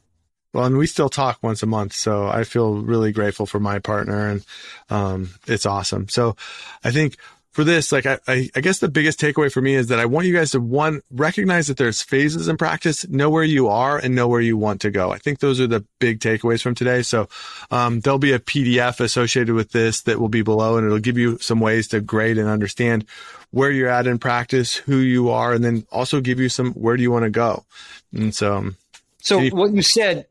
Well, 0.56 0.64
and 0.64 0.78
we 0.78 0.86
still 0.86 1.10
talk 1.10 1.38
once 1.42 1.62
a 1.62 1.66
month, 1.66 1.92
so 1.92 2.28
I 2.28 2.44
feel 2.44 2.76
really 2.76 3.12
grateful 3.12 3.44
for 3.44 3.60
my 3.60 3.78
partner, 3.78 4.30
and 4.30 4.44
um, 4.88 5.28
it's 5.46 5.66
awesome. 5.66 6.08
So, 6.08 6.34
I 6.82 6.92
think 6.92 7.18
for 7.50 7.62
this, 7.62 7.92
like 7.92 8.06
I, 8.06 8.18
I, 8.26 8.48
I, 8.56 8.62
guess 8.62 8.78
the 8.78 8.88
biggest 8.88 9.20
takeaway 9.20 9.52
for 9.52 9.60
me 9.60 9.74
is 9.74 9.88
that 9.88 9.98
I 9.98 10.06
want 10.06 10.26
you 10.26 10.32
guys 10.32 10.52
to 10.52 10.60
one 10.60 11.02
recognize 11.10 11.66
that 11.66 11.76
there's 11.76 12.00
phases 12.00 12.48
in 12.48 12.56
practice, 12.56 13.06
know 13.06 13.28
where 13.28 13.44
you 13.44 13.68
are, 13.68 13.98
and 13.98 14.14
know 14.14 14.28
where 14.28 14.40
you 14.40 14.56
want 14.56 14.80
to 14.80 14.90
go. 14.90 15.10
I 15.10 15.18
think 15.18 15.40
those 15.40 15.60
are 15.60 15.66
the 15.66 15.84
big 15.98 16.20
takeaways 16.20 16.62
from 16.62 16.74
today. 16.74 17.02
So 17.02 17.28
um, 17.70 18.00
there'll 18.00 18.18
be 18.18 18.32
a 18.32 18.38
PDF 18.38 18.98
associated 18.98 19.54
with 19.54 19.72
this 19.72 20.00
that 20.04 20.18
will 20.18 20.30
be 20.30 20.40
below, 20.40 20.78
and 20.78 20.86
it'll 20.86 21.00
give 21.00 21.18
you 21.18 21.36
some 21.36 21.60
ways 21.60 21.86
to 21.88 22.00
grade 22.00 22.38
and 22.38 22.48
understand 22.48 23.04
where 23.50 23.70
you're 23.70 23.90
at 23.90 24.06
in 24.06 24.18
practice, 24.18 24.74
who 24.74 24.96
you 24.96 25.28
are, 25.28 25.52
and 25.52 25.62
then 25.62 25.86
also 25.92 26.22
give 26.22 26.40
you 26.40 26.48
some 26.48 26.72
where 26.72 26.96
do 26.96 27.02
you 27.02 27.10
want 27.10 27.24
to 27.24 27.30
go. 27.30 27.66
And 28.14 28.34
so, 28.34 28.56
um, 28.56 28.76
so 29.20 29.40
you, 29.40 29.50
what 29.50 29.74
you 29.74 29.82
said 29.82 30.26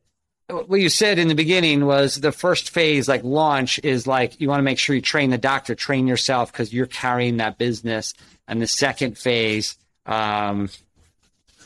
what 0.48 0.80
you 0.80 0.90
said 0.90 1.18
in 1.18 1.28
the 1.28 1.36
beginning 1.36 1.86
was 1.86 2.16
the 2.16 2.32
first 2.32 2.70
phase, 2.70 3.08
like 3.08 3.24
launch, 3.24 3.80
is 3.84 4.06
like 4.06 4.40
you 4.40 4.48
want 4.48 4.60
to 4.60 4.64
make 4.64 4.78
sure 4.78 4.96
you 4.96 5.02
train 5.02 5.32
the 5.32 5.38
doctor, 5.38 5.74
train 5.74 6.08
yourself 6.08 6.52
because 6.52 6.74
you're 6.74 6.86
carrying 6.86 7.38
that 7.38 7.58
business. 7.58 8.14
And 8.48 8.62
the 8.62 8.68
second 8.68 9.18
phase 9.18 9.76
um, 10.06 10.70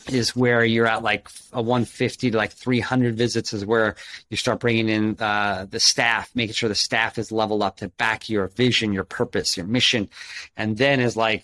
is 0.07 0.33
where 0.33 0.63
you're 0.63 0.87
at 0.87 1.03
like 1.03 1.27
a 1.51 1.61
150 1.61 2.31
to 2.31 2.37
like 2.37 2.53
300 2.53 3.17
visits, 3.17 3.51
is 3.51 3.65
where 3.65 3.95
you 4.29 4.37
start 4.37 4.61
bringing 4.61 4.87
in 4.87 5.17
uh, 5.19 5.65
the 5.69 5.79
staff, 5.79 6.31
making 6.33 6.53
sure 6.53 6.69
the 6.69 6.75
staff 6.75 7.17
is 7.17 7.33
leveled 7.33 7.61
up 7.61 7.77
to 7.77 7.89
back 7.89 8.29
your 8.29 8.47
vision, 8.47 8.93
your 8.93 9.03
purpose, 9.03 9.57
your 9.57 9.65
mission. 9.65 10.09
And 10.55 10.77
then 10.77 11.01
is 11.01 11.17
like 11.17 11.43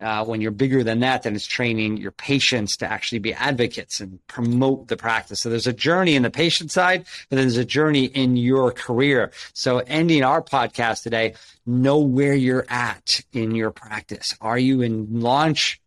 uh, 0.00 0.24
when 0.24 0.40
you're 0.40 0.52
bigger 0.52 0.84
than 0.84 1.00
that, 1.00 1.22
then 1.22 1.34
it's 1.34 1.46
training 1.46 1.96
your 1.96 2.12
patients 2.12 2.76
to 2.76 2.90
actually 2.90 3.18
be 3.18 3.34
advocates 3.34 4.00
and 4.00 4.24
promote 4.28 4.88
the 4.88 4.96
practice. 4.96 5.40
So 5.40 5.50
there's 5.50 5.66
a 5.66 5.72
journey 5.72 6.14
in 6.14 6.22
the 6.22 6.30
patient 6.30 6.70
side, 6.70 7.04
but 7.28 7.36
there's 7.36 7.56
a 7.56 7.64
journey 7.64 8.04
in 8.04 8.36
your 8.36 8.70
career. 8.70 9.32
So 9.54 9.78
ending 9.78 10.22
our 10.22 10.40
podcast 10.40 11.02
today, 11.02 11.34
know 11.66 11.98
where 11.98 12.34
you're 12.34 12.66
at 12.68 13.20
in 13.32 13.54
your 13.54 13.72
practice. 13.72 14.36
Are 14.40 14.58
you 14.58 14.82
in 14.82 15.20
launch? 15.20 15.80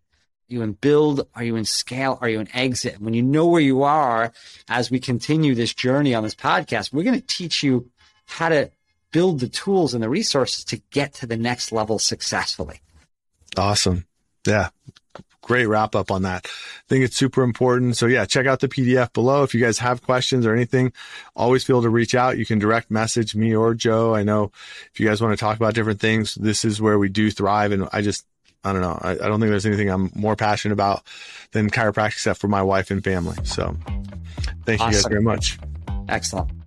Are 0.49 0.53
you 0.53 0.61
in 0.61 0.73
build? 0.73 1.27
Are 1.33 1.43
you 1.43 1.55
in 1.55 1.63
scale? 1.63 2.17
Are 2.19 2.27
you 2.27 2.41
in 2.41 2.49
exit? 2.53 2.99
When 2.99 3.13
you 3.13 3.23
know 3.23 3.47
where 3.47 3.61
you 3.61 3.83
are, 3.83 4.33
as 4.67 4.91
we 4.91 4.99
continue 4.99 5.55
this 5.55 5.73
journey 5.73 6.13
on 6.13 6.23
this 6.23 6.35
podcast, 6.35 6.91
we're 6.91 7.03
going 7.03 7.19
to 7.19 7.25
teach 7.25 7.63
you 7.63 7.89
how 8.25 8.49
to 8.49 8.71
build 9.13 9.39
the 9.39 9.47
tools 9.47 9.93
and 9.93 10.03
the 10.03 10.09
resources 10.09 10.65
to 10.65 10.81
get 10.89 11.13
to 11.13 11.27
the 11.27 11.37
next 11.37 11.71
level 11.71 11.97
successfully. 11.97 12.81
Awesome. 13.57 14.05
Yeah. 14.45 14.69
Great 15.41 15.65
wrap 15.65 15.95
up 15.95 16.11
on 16.11 16.21
that. 16.21 16.45
I 16.45 16.87
think 16.87 17.03
it's 17.03 17.17
super 17.17 17.41
important. 17.41 17.97
So 17.97 18.05
yeah, 18.05 18.25
check 18.25 18.45
out 18.45 18.59
the 18.59 18.67
PDF 18.67 19.11
below. 19.11 19.43
If 19.43 19.55
you 19.55 19.59
guys 19.59 19.79
have 19.79 20.03
questions 20.03 20.45
or 20.45 20.53
anything, 20.53 20.93
always 21.35 21.63
feel 21.63 21.81
to 21.81 21.89
reach 21.89 22.13
out. 22.13 22.37
You 22.37 22.45
can 22.45 22.59
direct 22.59 22.91
message 22.91 23.35
me 23.35 23.55
or 23.55 23.73
Joe. 23.73 24.13
I 24.13 24.23
know 24.23 24.51
if 24.93 24.99
you 24.99 25.07
guys 25.07 25.19
want 25.19 25.37
to 25.37 25.37
talk 25.37 25.57
about 25.57 25.73
different 25.73 25.99
things, 25.99 26.35
this 26.35 26.63
is 26.63 26.79
where 26.79 26.99
we 26.99 27.09
do 27.09 27.31
thrive. 27.31 27.71
And 27.71 27.89
I 27.91 28.01
just, 28.01 28.25
I 28.63 28.71
don't 28.71 28.81
know. 28.81 28.97
I, 29.01 29.11
I 29.11 29.15
don't 29.15 29.39
think 29.39 29.49
there's 29.49 29.65
anything 29.65 29.89
I'm 29.89 30.11
more 30.13 30.35
passionate 30.35 30.73
about 30.73 31.03
than 31.51 31.71
chiropractic 31.71 32.09
except 32.09 32.39
for 32.39 32.47
my 32.47 32.61
wife 32.61 32.91
and 32.91 33.03
family. 33.03 33.37
So 33.43 33.75
thank 34.65 34.79
awesome. 34.79 34.91
you 34.91 34.93
guys 34.93 35.05
very 35.07 35.23
much. 35.23 35.57
Excellent 36.07 36.60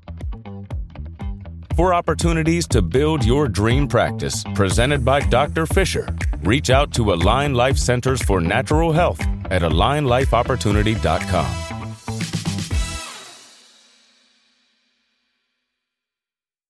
for 1.77 1.95
opportunities 1.95 2.67
to 2.69 2.83
build 2.83 3.25
your 3.25 3.49
dream 3.49 3.89
practice. 3.89 4.45
Presented 4.55 5.05
by 5.05 5.21
Dr. 5.21 5.67
Fisher. 5.67 6.09
Reach 6.43 6.71
out 6.71 6.93
to 6.95 7.13
Align 7.13 7.55
Life 7.55 7.79
Centers 7.79 8.23
for 8.23 8.41
Natural 8.41 8.93
Health 8.93 9.21
at 9.51 9.63
alignlifeopportunity.com. 9.63 11.74